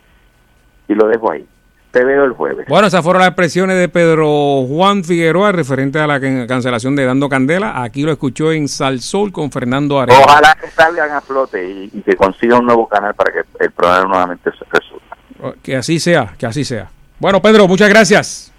Y 0.87 0.95
lo 0.95 1.07
dejo 1.07 1.31
ahí. 1.31 1.45
Te 1.91 2.03
veo 2.03 2.25
el 2.25 2.31
jueves. 2.31 2.65
Bueno, 2.67 2.87
esas 2.87 3.03
fueron 3.03 3.21
las 3.21 3.29
expresiones 3.29 3.77
de 3.77 3.89
Pedro 3.89 4.65
Juan 4.67 5.03
Figueroa 5.03 5.51
referente 5.51 5.99
a 5.99 6.07
la 6.07 6.19
cancelación 6.19 6.95
de 6.95 7.05
Dando 7.05 7.29
Candela. 7.29 7.81
Aquí 7.81 8.03
lo 8.03 8.11
escuchó 8.11 8.51
en 8.51 8.67
Salsol 8.67 9.31
con 9.31 9.51
Fernando 9.51 9.99
Arena. 9.99 10.19
Ojalá 10.23 10.57
que 10.59 10.69
salgan 10.69 11.11
a 11.11 11.21
flote 11.21 11.89
y, 11.93 12.01
que 12.01 12.15
consiga 12.15 12.59
un 12.59 12.65
nuevo 12.65 12.87
canal 12.87 13.13
para 13.15 13.31
que 13.31 13.39
el 13.63 13.71
programa 13.71 14.05
nuevamente 14.05 14.51
se 14.51 14.65
resuelva. 14.69 15.55
Que 15.63 15.77
así 15.77 15.99
sea, 15.99 16.33
que 16.37 16.45
así 16.45 16.63
sea. 16.63 16.89
Bueno, 17.19 17.41
Pedro, 17.41 17.67
muchas 17.67 17.89
gracias. 17.89 18.53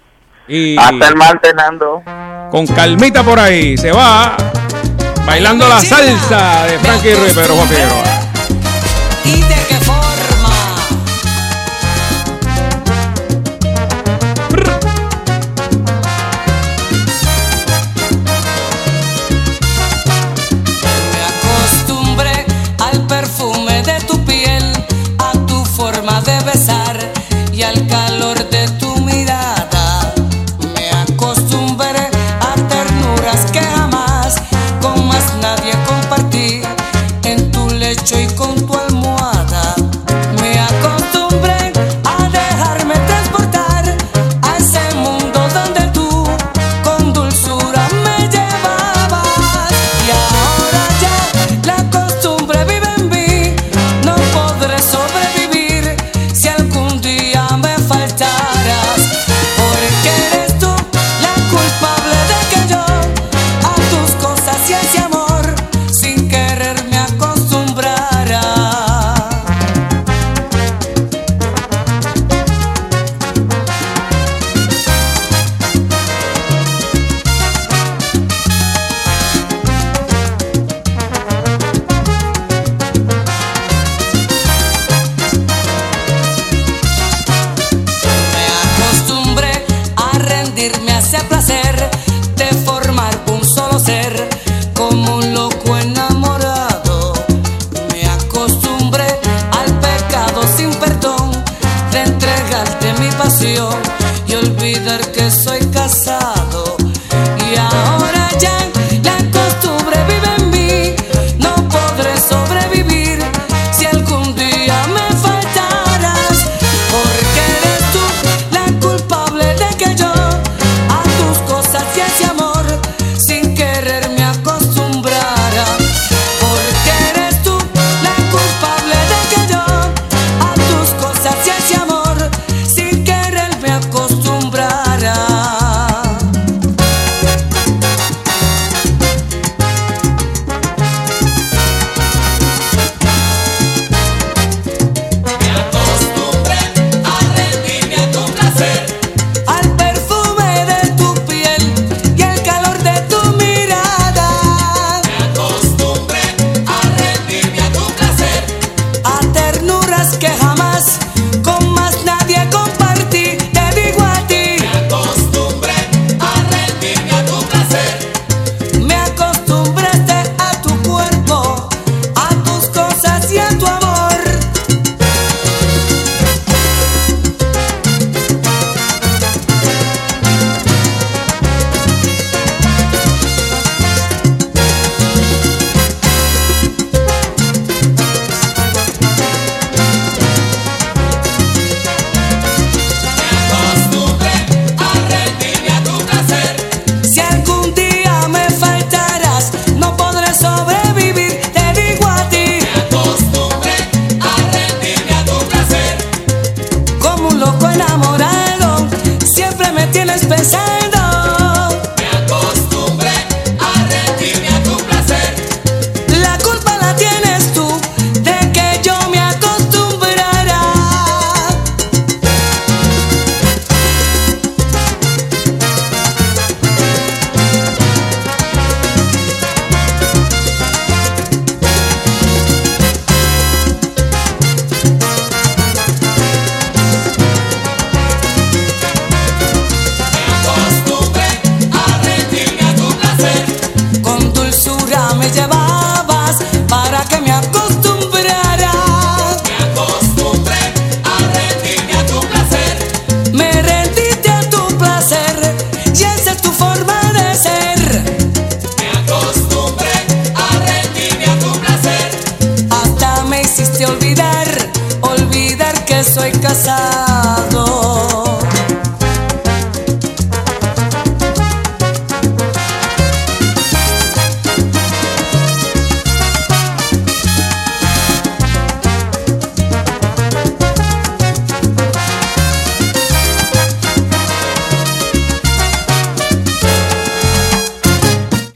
Hasta 0.77 1.07
el 1.07 1.15
mantenando. 1.15 2.01
Con 2.49 2.65
calmita 2.65 3.23
por 3.23 3.39
ahí. 3.39 3.77
Se 3.77 3.91
va 3.91 4.35
bailando 5.25 5.67
la 5.67 5.79
salsa 5.79 6.65
de 6.65 6.79
Frankie 6.79 7.13
Ruiz 7.13 7.33
Pedro 7.33 7.55
Juan 7.55 7.67
Figueroa. 7.67 8.03
¿Y 9.25 9.41
de 9.41 9.69